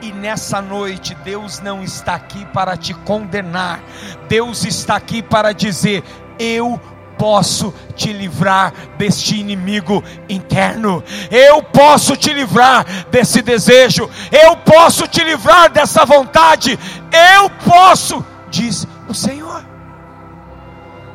e 0.00 0.12
nessa 0.12 0.62
noite, 0.62 1.12
Deus 1.24 1.58
não 1.58 1.82
está 1.82 2.14
aqui 2.14 2.46
para 2.46 2.76
te 2.76 2.94
condenar, 2.94 3.80
Deus 4.28 4.64
está 4.64 4.94
aqui 4.94 5.24
para 5.24 5.52
dizer: 5.52 6.04
Eu 6.38 6.80
posso 7.18 7.74
te 7.94 8.12
livrar 8.12 8.72
deste 8.96 9.38
inimigo 9.38 10.02
interno, 10.28 11.02
eu 11.30 11.62
posso 11.62 12.16
te 12.16 12.32
livrar 12.32 12.84
desse 13.10 13.42
desejo, 13.42 14.08
eu 14.30 14.56
posso 14.58 15.06
te 15.06 15.22
livrar 15.22 15.70
dessa 15.70 16.04
vontade, 16.04 16.78
eu 17.34 17.50
posso, 17.50 18.24
diz 18.50 18.86
o 19.08 19.14
Senhor. 19.14 19.64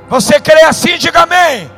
Você 0.10 0.40
crê 0.40 0.64
assim? 0.64 0.98
Diga 0.98 1.22
amém. 1.22 1.70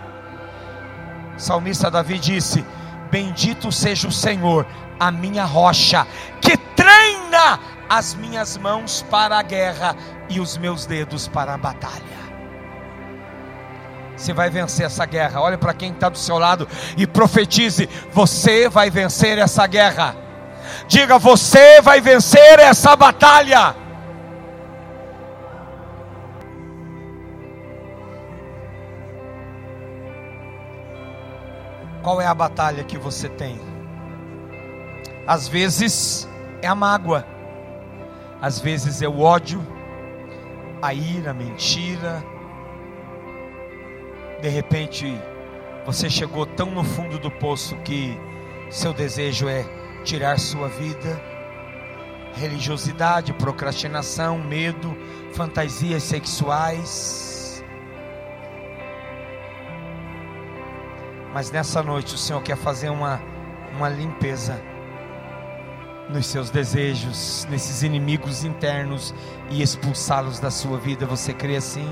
Salmista 1.37 1.91
Davi 1.91 2.17
disse: 2.17 2.63
Bendito 3.09 3.71
seja 3.71 4.07
o 4.07 4.11
Senhor, 4.11 4.65
a 4.99 5.11
minha 5.11 5.43
rocha, 5.43 6.07
que 6.39 6.55
treina 6.55 7.59
as 7.89 8.13
minhas 8.13 8.57
mãos 8.57 9.05
para 9.09 9.37
a 9.37 9.41
guerra 9.41 9.95
e 10.29 10.39
os 10.39 10.57
meus 10.57 10.85
dedos 10.85 11.27
para 11.27 11.53
a 11.53 11.57
batalha. 11.57 12.20
Você 14.21 14.33
vai 14.33 14.51
vencer 14.51 14.85
essa 14.85 15.03
guerra. 15.03 15.41
Olha 15.41 15.57
para 15.57 15.73
quem 15.73 15.91
está 15.91 16.07
do 16.07 16.17
seu 16.17 16.37
lado 16.37 16.67
e 16.95 17.07
profetize: 17.07 17.89
você 18.13 18.69
vai 18.69 18.87
vencer 18.91 19.39
essa 19.39 19.65
guerra. 19.65 20.15
Diga: 20.87 21.17
você 21.17 21.81
vai 21.81 21.99
vencer 21.99 22.59
essa 22.59 22.95
batalha. 22.95 23.75
Qual 32.03 32.21
é 32.21 32.27
a 32.27 32.35
batalha 32.35 32.83
que 32.83 32.99
você 32.99 33.27
tem? 33.27 33.59
Às 35.25 35.47
vezes 35.47 36.29
é 36.61 36.67
a 36.67 36.75
mágoa, 36.75 37.25
às 38.39 38.59
vezes 38.59 39.01
é 39.01 39.07
o 39.07 39.19
ódio, 39.19 39.65
a 40.79 40.93
ira, 40.93 41.31
a 41.31 41.33
mentira. 41.33 42.30
De 44.41 44.49
repente, 44.49 45.21
você 45.85 46.09
chegou 46.09 46.45
tão 46.45 46.71
no 46.71 46.83
fundo 46.83 47.19
do 47.19 47.29
poço 47.29 47.75
que 47.77 48.19
seu 48.71 48.91
desejo 48.91 49.47
é 49.47 49.63
tirar 50.03 50.39
sua 50.39 50.67
vida. 50.67 51.21
Religiosidade, 52.33 53.33
procrastinação, 53.33 54.39
medo, 54.39 54.97
fantasias 55.33 56.01
sexuais. 56.01 57.63
Mas 61.33 61.51
nessa 61.51 61.83
noite 61.83 62.15
o 62.15 62.17
Senhor 62.17 62.41
quer 62.41 62.57
fazer 62.57 62.89
uma, 62.89 63.21
uma 63.75 63.89
limpeza 63.89 64.59
nos 66.09 66.25
seus 66.25 66.49
desejos, 66.49 67.45
nesses 67.49 67.83
inimigos 67.83 68.43
internos 68.43 69.13
e 69.49 69.61
expulsá-los 69.61 70.39
da 70.39 70.49
sua 70.49 70.77
vida. 70.77 71.05
Você 71.05 71.31
crê 71.31 71.55
assim? 71.57 71.87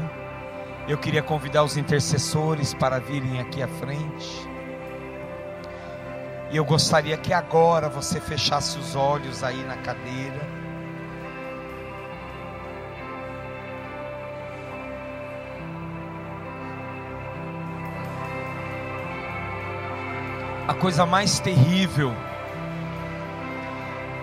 Eu 0.88 0.98
queria 0.98 1.22
convidar 1.22 1.64
os 1.64 1.78
intercessores 1.78 2.74
para 2.74 3.00
virem 3.00 3.40
aqui 3.40 3.62
à 3.62 3.68
frente. 3.68 4.50
E 6.52 6.58
eu 6.58 6.66
gostaria 6.66 7.16
que 7.16 7.32
agora 7.32 7.88
você 7.88 8.20
fechasse 8.20 8.80
os 8.80 8.96
olhos 8.96 9.44
aí 9.44 9.64
na 9.66 9.78
cadeira. 9.78 10.60
A 20.68 20.74
coisa 20.74 21.06
mais 21.06 21.40
terrível 21.40 22.14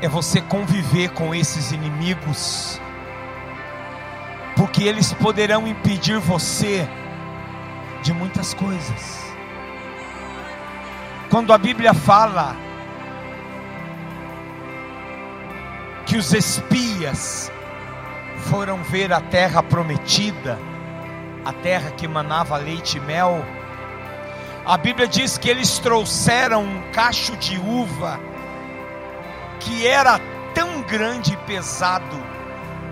é 0.01 0.09
você 0.09 0.41
conviver 0.41 1.11
com 1.11 1.35
esses 1.35 1.73
inimigos, 1.73 2.81
porque 4.77 4.87
eles 4.87 5.11
poderão 5.15 5.67
impedir 5.67 6.19
você 6.19 6.87
de 8.03 8.13
muitas 8.13 8.53
coisas. 8.53 9.35
Quando 11.31 11.51
a 11.51 11.57
Bíblia 11.57 11.95
fala 11.95 12.55
que 16.05 16.19
os 16.19 16.31
espias 16.35 17.51
foram 18.51 18.83
ver 18.83 19.15
a 19.15 19.21
terra 19.23 19.63
prometida, 19.63 20.59
a 21.43 21.55
terra 21.55 21.91
que 21.93 22.07
manava 22.07 22.59
leite 22.59 22.99
e 22.99 23.01
mel, 23.01 23.43
a 24.67 24.77
Bíblia 24.77 25.09
diz 25.09 25.39
que 25.39 25.49
eles 25.49 25.79
trouxeram 25.79 26.63
um 26.63 26.83
cacho 26.93 27.35
de 27.39 27.59
uva 27.59 28.21
que 29.59 29.87
era 29.87 30.21
tão 30.53 30.83
grande 30.83 31.33
e 31.33 31.37
pesado 31.39 32.36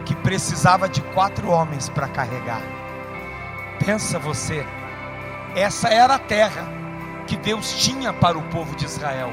que 0.05 0.14
precisava 0.14 0.88
de 0.88 1.01
quatro 1.01 1.51
homens 1.51 1.88
para 1.88 2.09
carregar. 2.09 2.62
Pensa 3.85 4.19
você, 4.19 4.67
essa 5.55 5.88
era 5.88 6.14
a 6.14 6.19
terra 6.19 6.67
que 7.27 7.37
Deus 7.37 7.73
tinha 7.73 8.12
para 8.12 8.38
o 8.38 8.43
povo 8.43 8.75
de 8.77 8.85
Israel. 8.85 9.33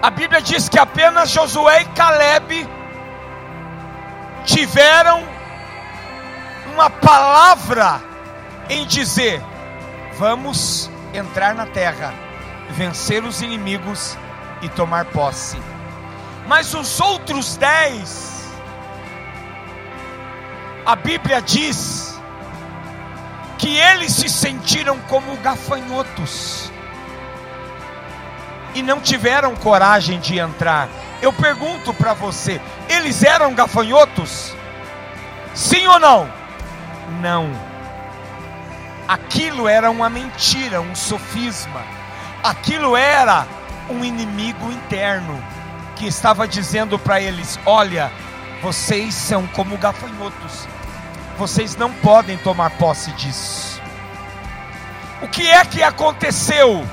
A 0.00 0.10
Bíblia 0.10 0.40
diz 0.40 0.68
que 0.68 0.78
apenas 0.78 1.30
Josué 1.30 1.82
e 1.82 1.84
Caleb 1.86 2.68
tiveram 4.44 5.22
uma 6.72 6.88
palavra 6.88 8.00
em 8.70 8.86
dizer: 8.86 9.42
vamos 10.16 10.90
entrar 11.12 11.54
na 11.54 11.66
terra, 11.66 12.14
vencer 12.70 13.24
os 13.24 13.42
inimigos 13.42 14.16
e 14.62 14.68
tomar 14.68 15.06
posse. 15.06 15.58
Mas 16.48 16.72
os 16.72 16.98
outros 16.98 17.58
dez, 17.58 18.50
a 20.86 20.96
Bíblia 20.96 21.42
diz 21.42 22.18
que 23.58 23.76
eles 23.76 24.14
se 24.14 24.30
sentiram 24.30 24.98
como 25.00 25.36
gafanhotos 25.36 26.72
e 28.74 28.82
não 28.82 28.98
tiveram 28.98 29.54
coragem 29.56 30.18
de 30.20 30.38
entrar. 30.38 30.88
Eu 31.20 31.34
pergunto 31.34 31.92
para 31.92 32.14
você: 32.14 32.58
eles 32.88 33.22
eram 33.22 33.54
gafanhotos? 33.54 34.54
Sim 35.54 35.86
ou 35.86 36.00
não? 36.00 36.32
Não. 37.20 37.50
Aquilo 39.06 39.68
era 39.68 39.90
uma 39.90 40.08
mentira, 40.08 40.80
um 40.80 40.94
sofisma. 40.94 41.82
Aquilo 42.42 42.96
era 42.96 43.46
um 43.90 44.02
inimigo 44.02 44.72
interno 44.72 45.57
que 45.98 46.06
estava 46.06 46.46
dizendo 46.46 46.98
para 46.98 47.20
eles: 47.20 47.58
Olha, 47.66 48.10
vocês 48.62 49.14
são 49.14 49.46
como 49.48 49.76
gafanhotos, 49.76 50.66
vocês 51.36 51.76
não 51.76 51.92
podem 51.92 52.38
tomar 52.38 52.70
posse 52.70 53.10
disso. 53.12 53.82
O 55.20 55.28
que 55.28 55.48
é 55.48 55.64
que 55.64 55.82
aconteceu? 55.82 56.86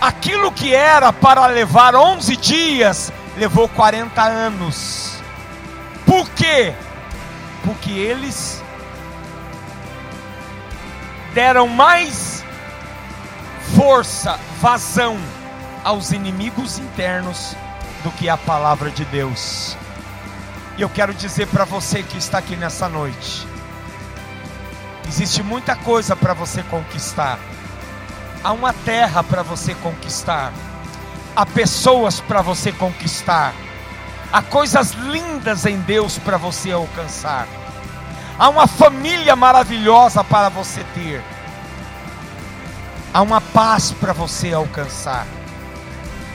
Aquilo 0.00 0.52
que 0.52 0.72
era 0.74 1.12
para 1.12 1.46
levar 1.46 1.96
11 1.96 2.36
dias, 2.36 3.12
levou 3.36 3.68
40 3.68 4.22
anos. 4.22 5.14
Por 6.06 6.28
quê? 6.30 6.74
Porque 7.64 7.90
eles 7.90 8.62
deram 11.34 11.66
mais 11.66 12.44
força, 13.74 14.38
vazão 14.60 15.18
aos 15.84 16.12
inimigos 16.12 16.78
internos 16.78 17.56
do 18.02 18.10
que 18.12 18.28
a 18.28 18.36
palavra 18.36 18.90
de 18.90 19.04
Deus. 19.06 19.76
E 20.76 20.82
eu 20.82 20.88
quero 20.88 21.12
dizer 21.12 21.46
para 21.48 21.64
você 21.64 22.02
que 22.02 22.18
está 22.18 22.38
aqui 22.38 22.56
nessa 22.56 22.88
noite: 22.88 23.46
existe 25.06 25.42
muita 25.42 25.74
coisa 25.74 26.14
para 26.14 26.34
você 26.34 26.62
conquistar, 26.62 27.38
há 28.44 28.52
uma 28.52 28.72
terra 28.72 29.22
para 29.24 29.42
você 29.42 29.74
conquistar, 29.74 30.52
há 31.34 31.44
pessoas 31.44 32.20
para 32.20 32.42
você 32.42 32.70
conquistar, 32.70 33.54
há 34.32 34.40
coisas 34.42 34.92
lindas 34.92 35.66
em 35.66 35.78
Deus 35.80 36.18
para 36.18 36.36
você 36.36 36.70
alcançar. 36.70 37.46
Há 38.38 38.48
uma 38.48 38.68
família 38.68 39.34
maravilhosa 39.34 40.22
para 40.22 40.48
você 40.48 40.84
ter. 40.94 41.20
Há 43.12 43.20
uma 43.20 43.40
paz 43.40 43.90
para 43.90 44.12
você 44.12 44.52
alcançar. 44.52 45.26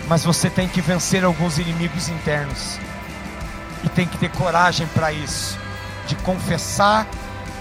Mas 0.08 0.24
você 0.24 0.50
tem 0.50 0.68
que 0.68 0.82
vencer 0.82 1.24
alguns 1.24 1.58
inimigos 1.58 2.10
internos. 2.10 2.80
E 3.84 3.90
tem 3.90 4.08
que 4.08 4.18
ter 4.18 4.30
coragem 4.30 4.88
para 4.88 5.12
isso. 5.12 5.58
De 6.08 6.16
confessar 6.18 7.08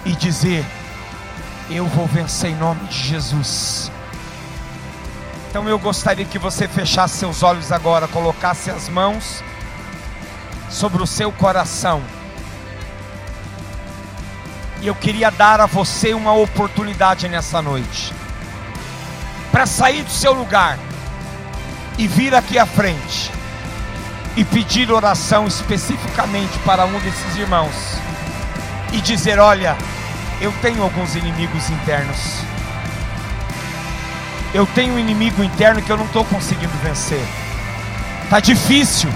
e 0.05 0.13
dizer: 0.13 0.65
Eu 1.69 1.85
vou 1.87 2.07
vencer 2.07 2.51
em 2.51 2.55
nome 2.55 2.85
de 2.87 2.99
Jesus. 2.99 3.91
Então 5.49 5.69
eu 5.69 5.77
gostaria 5.77 6.25
que 6.25 6.39
você 6.39 6.67
fechasse 6.67 7.17
seus 7.17 7.43
olhos 7.43 7.71
agora, 7.71 8.07
colocasse 8.07 8.71
as 8.71 8.89
mãos 8.89 9.43
sobre 10.69 11.01
o 11.01 11.07
seu 11.07 11.31
coração. 11.31 12.01
E 14.81 14.87
eu 14.87 14.95
queria 14.95 15.29
dar 15.29 15.61
a 15.61 15.65
você 15.65 16.13
uma 16.13 16.33
oportunidade 16.33 17.29
nessa 17.29 17.61
noite 17.61 18.13
para 19.51 19.65
sair 19.65 20.01
do 20.01 20.09
seu 20.09 20.33
lugar 20.33 20.77
e 21.97 22.07
vir 22.07 22.33
aqui 22.33 22.57
à 22.57 22.65
frente 22.65 23.31
e 24.35 24.43
pedir 24.43 24.91
oração 24.91 25.47
especificamente 25.47 26.57
para 26.59 26.85
um 26.85 26.99
desses 26.99 27.35
irmãos 27.35 27.73
e 28.91 29.01
dizer: 29.01 29.39
Olha, 29.39 29.77
eu 30.41 30.51
tenho 30.61 30.81
alguns 30.81 31.15
inimigos 31.15 31.69
internos. 31.69 32.17
Eu 34.53 34.67
tenho 34.67 34.93
um 34.93 34.99
inimigo 34.99 35.43
interno 35.43 35.81
que 35.81 35.91
eu 35.91 35.97
não 35.97 36.05
estou 36.05 36.23
conseguindo 36.25 36.73
vencer. 36.83 37.25
Está 38.23 38.39
difícil. 38.39 39.09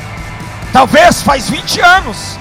Talvez 0.74 1.22
faz 1.22 1.50
20 1.50 1.80
anos, 1.82 2.38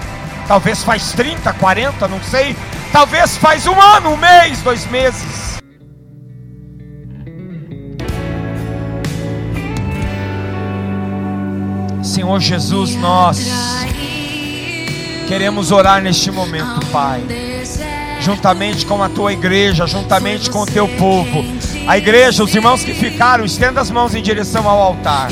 talvez 0.49 0.83
faz 0.83 1.12
30, 1.12 1.53
40, 1.55 2.09
não 2.09 2.22
sei. 2.22 2.57
Talvez 2.92 3.37
faz 3.37 3.66
um 3.66 3.79
ano, 3.81 4.12
um 4.12 4.16
mês, 4.16 4.61
dois 4.62 4.87
meses. 4.87 5.45
Senhor 12.16 12.40
Jesus, 12.40 12.94
nós 12.94 13.46
queremos 15.29 15.70
orar 15.70 16.00
neste 16.00 16.31
momento, 16.31 16.87
Pai, 16.87 17.22
juntamente 18.22 18.87
com 18.87 19.02
a 19.02 19.09
tua 19.11 19.35
igreja, 19.35 19.87
juntamente 19.87 20.48
com 20.48 20.62
o 20.62 20.66
teu 20.66 20.88
povo. 20.88 21.44
A 21.87 21.98
igreja, 21.98 22.42
os 22.42 22.55
irmãos 22.55 22.83
que 22.83 22.94
ficaram, 22.94 23.44
estenda 23.44 23.83
as 23.83 23.90
mãos 23.90 24.14
em 24.14 24.22
direção 24.22 24.66
ao 24.66 24.81
altar. 24.81 25.29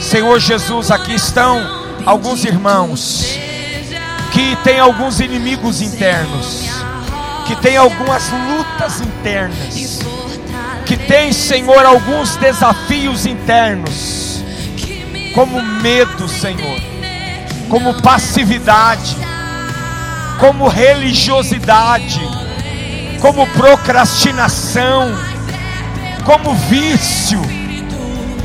Senhor 0.00 0.40
Jesus, 0.40 0.90
aqui 0.90 1.14
estão 1.16 1.60
alguns 2.06 2.46
irmãos 2.46 3.38
que 4.32 4.56
têm 4.64 4.80
alguns 4.80 5.20
inimigos 5.20 5.82
internos 5.82 6.64
que 7.46 7.56
tem 7.56 7.76
algumas 7.76 8.30
lutas 8.30 9.02
internas, 9.02 10.00
que 10.86 10.96
tem, 10.96 11.30
Senhor, 11.30 11.84
alguns 11.84 12.36
desafios 12.36 13.26
internos, 13.26 14.19
como 15.40 15.62
medo, 15.62 16.28
Senhor, 16.28 16.78
como 17.70 17.94
passividade, 18.02 19.16
como 20.38 20.68
religiosidade, 20.68 22.20
como 23.22 23.46
procrastinação, 23.46 25.16
como 26.26 26.54
vício. 26.68 27.40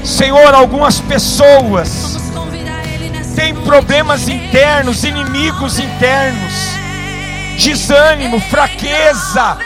Senhor, 0.06 0.56
algumas 0.56 1.02
pessoas 1.02 2.18
têm 3.36 3.54
problemas 3.54 4.30
internos, 4.30 5.04
inimigos 5.04 5.80
internos. 5.80 6.54
Desânimo, 7.60 8.40
fraqueza. 8.40 9.58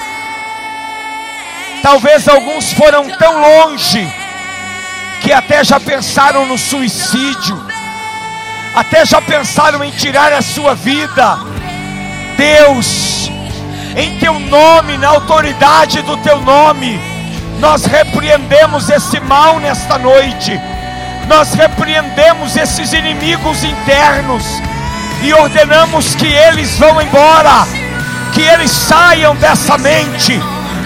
Talvez 1.83 2.27
alguns 2.27 2.73
foram 2.73 3.07
tão 3.19 3.39
longe 3.39 4.18
que 5.21 5.31
até 5.31 5.63
já 5.63 5.79
pensaram 5.79 6.45
no 6.45 6.57
suicídio, 6.57 7.61
até 8.75 9.05
já 9.05 9.21
pensaram 9.21 9.83
em 9.83 9.91
tirar 9.91 10.31
a 10.33 10.41
sua 10.41 10.75
vida. 10.75 11.39
Deus, 12.37 13.29
em 13.95 14.17
teu 14.19 14.39
nome, 14.39 14.97
na 14.97 15.09
autoridade 15.09 16.01
do 16.01 16.17
teu 16.17 16.39
nome, 16.41 16.99
nós 17.59 17.85
repreendemos 17.85 18.89
esse 18.89 19.19
mal 19.19 19.59
nesta 19.59 19.97
noite, 19.97 20.59
nós 21.27 21.53
repreendemos 21.53 22.55
esses 22.55 22.93
inimigos 22.93 23.63
internos 23.63 24.43
e 25.21 25.33
ordenamos 25.33 26.15
que 26.15 26.27
eles 26.27 26.77
vão 26.77 27.01
embora 27.01 27.67
que 28.31 28.41
eles 28.41 28.71
saiam 28.71 29.35
dessa 29.35 29.77
mente, 29.77 30.39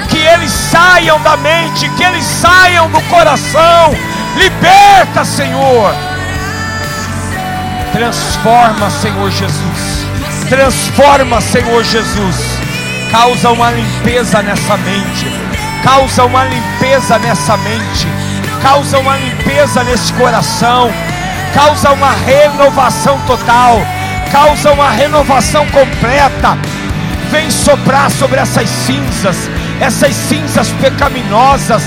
que 0.09 0.17
eles 0.17 0.51
saiam 0.51 1.21
da 1.21 1.37
mente, 1.37 1.87
que 1.89 2.03
eles 2.03 2.23
saiam 2.23 2.89
do 2.89 3.01
coração. 3.03 3.93
Liberta, 4.35 5.23
Senhor. 5.23 5.93
Transforma, 7.91 8.89
Senhor 8.89 9.29
Jesus. 9.29 10.07
Transforma, 10.49 11.39
Senhor 11.41 11.83
Jesus. 11.83 12.35
Causa 13.11 13.51
uma 13.51 13.71
limpeza 13.71 14.41
nessa 14.41 14.77
mente. 14.77 15.31
Causa 15.83 16.25
uma 16.25 16.45
limpeza 16.45 17.19
nessa 17.19 17.57
mente. 17.57 18.07
Causa 18.61 18.97
uma 18.99 19.17
limpeza 19.17 19.83
nesse 19.83 20.11
coração. 20.13 20.91
Causa 21.53 21.91
uma 21.91 22.11
renovação 22.11 23.19
total. 23.27 23.79
Causa 24.31 24.71
uma 24.71 24.89
renovação 24.89 25.67
completa 25.67 26.57
vem 27.33 27.49
soprar 27.49 28.11
sobre 28.11 28.39
essas 28.39 28.69
cinzas, 28.69 29.49
essas 29.81 30.13
cinzas 30.13 30.69
pecaminosas 30.79 31.81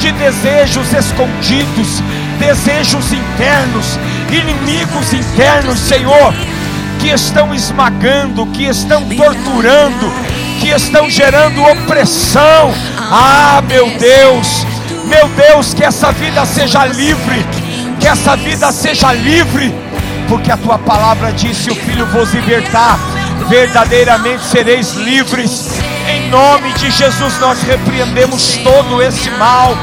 de 0.00 0.12
desejos 0.12 0.92
escondidos, 0.94 2.02
desejos 2.38 3.12
internos, 3.12 3.98
inimigos 4.30 5.12
internos, 5.12 5.78
Senhor, 5.78 6.34
que 6.98 7.08
estão 7.08 7.54
esmagando, 7.54 8.46
que 8.46 8.64
estão 8.64 9.06
torturando, 9.10 10.10
que 10.58 10.68
estão 10.68 11.08
gerando 11.10 11.62
opressão. 11.62 12.72
Ah, 12.98 13.62
meu 13.68 13.90
Deus, 13.98 14.66
meu 15.04 15.28
Deus, 15.28 15.74
que 15.74 15.84
essa 15.84 16.10
vida 16.12 16.46
seja 16.46 16.86
livre, 16.86 17.44
que 18.00 18.08
essa 18.08 18.36
vida 18.36 18.72
seja 18.72 19.12
livre, 19.12 19.74
porque 20.28 20.50
a 20.50 20.56
tua 20.56 20.78
palavra 20.78 21.30
disse: 21.32 21.70
O 21.70 21.74
Filho 21.74 22.06
vos 22.06 22.32
libertar 22.32 22.98
verdadeiramente 23.48 24.44
sereis 24.44 24.94
livres. 24.94 25.78
Em 26.08 26.28
nome 26.30 26.72
de 26.74 26.90
Jesus, 26.90 27.38
nós 27.40 27.60
repreendemos 27.62 28.56
todo 28.58 29.02
esse 29.02 29.30
mal, 29.32 29.74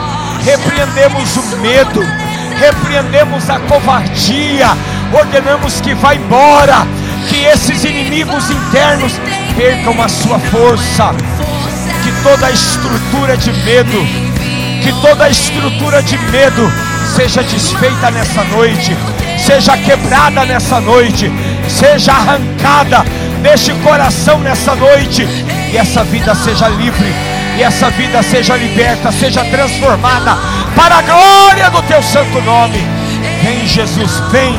repreendemos 0.43 1.35
o 1.37 1.57
medo, 1.57 2.01
repreendemos 2.59 3.49
a 3.49 3.59
covardia, 3.59 4.69
ordenamos 5.13 5.81
que 5.81 5.93
vá 5.93 6.15
embora, 6.15 6.85
que 7.29 7.43
esses 7.45 7.83
inimigos 7.83 8.49
internos 8.49 9.13
percam 9.55 10.01
a 10.01 10.07
sua 10.07 10.39
força, 10.39 11.15
que 12.03 12.11
toda 12.23 12.47
a 12.47 12.51
estrutura 12.51 13.37
de 13.37 13.51
medo, 13.51 14.05
que 14.83 14.93
toda 15.01 15.25
a 15.25 15.29
estrutura 15.29 16.01
de 16.01 16.17
medo 16.17 16.71
seja 17.15 17.41
desfeita 17.43 18.11
nessa 18.11 18.43
noite, 18.45 18.95
seja 19.37 19.77
quebrada 19.77 20.45
nessa 20.45 20.79
noite, 20.79 21.31
seja 21.67 22.11
arrancada 22.11 23.03
deste 23.41 23.73
coração 23.75 24.39
nessa 24.39 24.75
noite. 24.75 25.27
E 25.71 25.77
essa 25.77 26.03
vida 26.03 26.33
seja 26.35 26.67
livre, 26.69 27.13
e 27.57 27.63
essa 27.63 27.89
vida 27.89 28.21
seja 28.21 28.55
liberta, 28.55 29.11
seja 29.11 29.43
transformada 29.45 30.37
para 30.75 30.99
a 30.99 31.01
glória 31.01 31.69
do 31.71 31.81
teu 31.81 32.03
santo 32.03 32.39
nome. 32.41 32.77
Vem, 33.43 33.65
Jesus, 33.65 34.19
vem. 34.31 34.55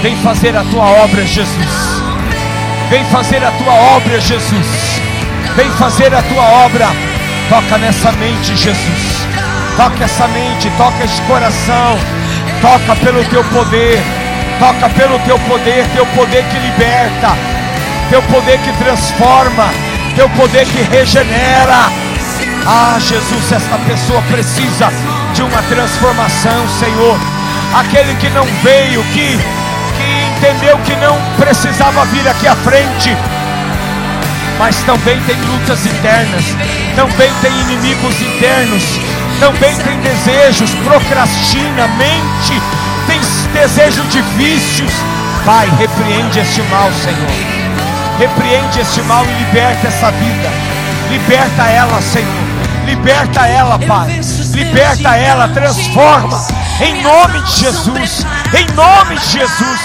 Vem 0.00 0.16
fazer 0.18 0.56
a 0.56 0.62
tua 0.62 0.84
obra, 0.84 1.26
Jesus. 1.26 2.02
Vem 2.88 3.04
fazer 3.06 3.42
a 3.44 3.50
tua 3.50 3.74
obra, 3.96 4.20
Jesus. 4.20 5.00
Vem 5.56 5.68
fazer 5.70 6.14
a 6.14 6.22
tua 6.22 6.44
obra. 6.64 6.86
Toca 7.48 7.78
nessa 7.78 8.12
mente, 8.12 8.56
Jesus. 8.56 9.26
Toca 9.76 10.04
essa 10.04 10.28
mente, 10.28 10.70
toca 10.76 11.02
esse 11.02 11.20
coração. 11.22 11.98
Toca 12.62 12.94
pelo 13.04 13.24
teu 13.24 13.42
poder. 13.44 14.00
Toca 14.60 14.88
pelo 14.90 15.18
teu 15.20 15.38
poder, 15.40 15.84
teu 15.94 16.06
poder 16.06 16.44
que 16.44 16.58
liberta, 16.58 17.36
teu 18.08 18.22
poder 18.22 18.56
que 18.58 18.72
transforma 18.84 19.68
teu 20.14 20.28
poder 20.30 20.66
que 20.66 20.82
regenera. 20.82 21.90
Ah, 22.66 22.96
Jesus, 22.98 23.52
esta 23.52 23.78
pessoa 23.78 24.22
precisa 24.22 24.90
de 25.34 25.42
uma 25.42 25.62
transformação, 25.62 26.68
Senhor. 26.78 27.18
Aquele 27.74 28.14
que 28.16 28.30
não 28.30 28.44
veio, 28.62 29.02
que, 29.12 29.36
que 29.36 30.36
entendeu 30.36 30.78
que 30.78 30.96
não 30.96 31.18
precisava 31.36 32.04
vir 32.06 32.26
aqui 32.28 32.46
à 32.46 32.54
frente, 32.56 33.16
mas 34.58 34.76
também 34.84 35.20
tem 35.22 35.36
lutas 35.42 35.84
internas, 35.84 36.44
também 36.94 37.32
tem 37.42 37.52
inimigos 37.62 38.20
internos, 38.22 39.00
também 39.40 39.76
tem 39.76 39.98
desejos, 40.00 40.70
procrastina, 40.84 41.88
mente, 41.98 42.62
tem 43.06 43.20
desejo 43.52 44.02
de 44.04 44.22
vícios. 44.36 44.92
Pai, 45.44 45.68
repreende 45.78 46.38
este 46.38 46.62
mal, 46.62 46.90
Senhor. 46.92 47.53
Repreende 48.18 48.80
este 48.80 49.02
mal 49.02 49.24
e 49.24 49.32
liberta 49.44 49.88
essa 49.88 50.10
vida. 50.12 50.50
Liberta 51.10 51.62
ela, 51.64 52.00
Senhor. 52.00 52.44
Liberta 52.86 53.46
ela, 53.46 53.78
Pai. 53.78 54.20
Liberta 54.52 55.16
ela, 55.16 55.48
transforma. 55.48 56.46
Em 56.80 57.02
nome 57.02 57.40
de 57.42 57.52
Jesus. 57.56 58.26
Em 58.52 58.66
nome 58.74 59.18
de 59.18 59.26
Jesus. 59.26 59.80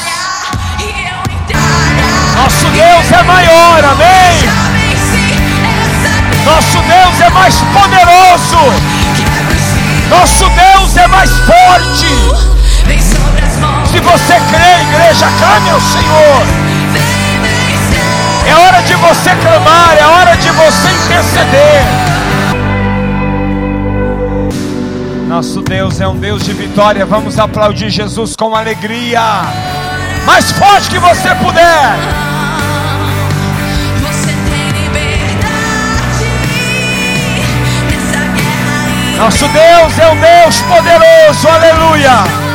Nosso 2.35 2.65
Deus 2.67 3.11
é 3.11 3.23
maior, 3.23 3.83
amém. 3.83 4.49
Nosso 6.45 6.77
Deus 6.81 7.21
é 7.21 7.29
mais 7.29 7.55
poderoso. 7.55 8.57
Nosso 10.09 10.49
Deus 10.49 10.97
é 10.97 11.07
mais 11.07 11.31
forte. 11.31 12.07
Se 13.91 13.99
você 13.99 14.33
crê, 14.49 14.81
igreja, 14.81 15.27
clame 15.39 15.69
ao 15.69 15.81
Senhor. 15.81 16.68
É 18.49 18.55
hora 18.55 18.81
de 18.81 18.95
você 18.95 19.29
clamar, 19.35 19.95
é 19.95 20.05
hora 20.07 20.35
de 20.35 20.49
você 20.49 20.87
interceder. 20.91 21.83
Nosso 25.27 25.61
Deus 25.61 26.01
é 26.01 26.07
um 26.07 26.15
Deus 26.15 26.43
de 26.43 26.53
vitória. 26.53 27.05
Vamos 27.05 27.37
aplaudir 27.37 27.91
Jesus 27.91 28.35
com 28.35 28.55
alegria. 28.55 29.21
Mais 30.25 30.51
forte 30.51 30.89
que 30.89 30.97
você 30.97 31.35
puder. 31.35 31.95
Nosso 39.19 39.47
Deus 39.49 39.99
é 39.99 40.11
um 40.11 40.19
Deus 40.19 40.61
poderoso, 40.63 41.47
aleluia. 41.47 42.48